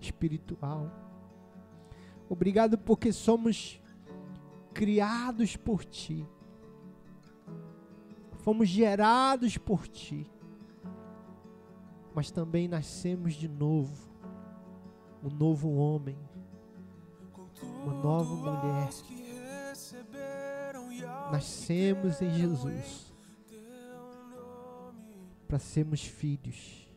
espiritual. 0.00 0.90
Obrigado 2.28 2.78
porque 2.78 3.12
somos 3.12 3.80
criados 4.74 5.56
por 5.56 5.84
Ti, 5.84 6.28
fomos 8.40 8.68
gerados 8.68 9.56
por 9.56 9.86
Ti, 9.86 10.28
mas 12.12 12.30
também 12.30 12.66
nascemos 12.66 13.34
de 13.34 13.48
novo, 13.48 14.12
um 15.22 15.30
novo 15.30 15.72
homem, 15.74 16.18
uma 17.62 17.94
nova 17.94 18.34
mulher. 18.34 18.90
Nascemos 21.30 22.20
em 22.20 22.30
Jesus 22.30 23.12
para 25.46 25.58
sermos 25.58 26.04
filhos, 26.04 26.88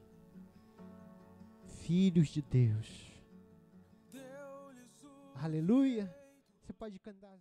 filhos 1.66 2.28
de 2.30 2.42
Deus. 2.42 3.08
Aleluia. 5.36 6.14
Você 6.62 6.74
pode 6.74 7.00
cantar. 7.00 7.38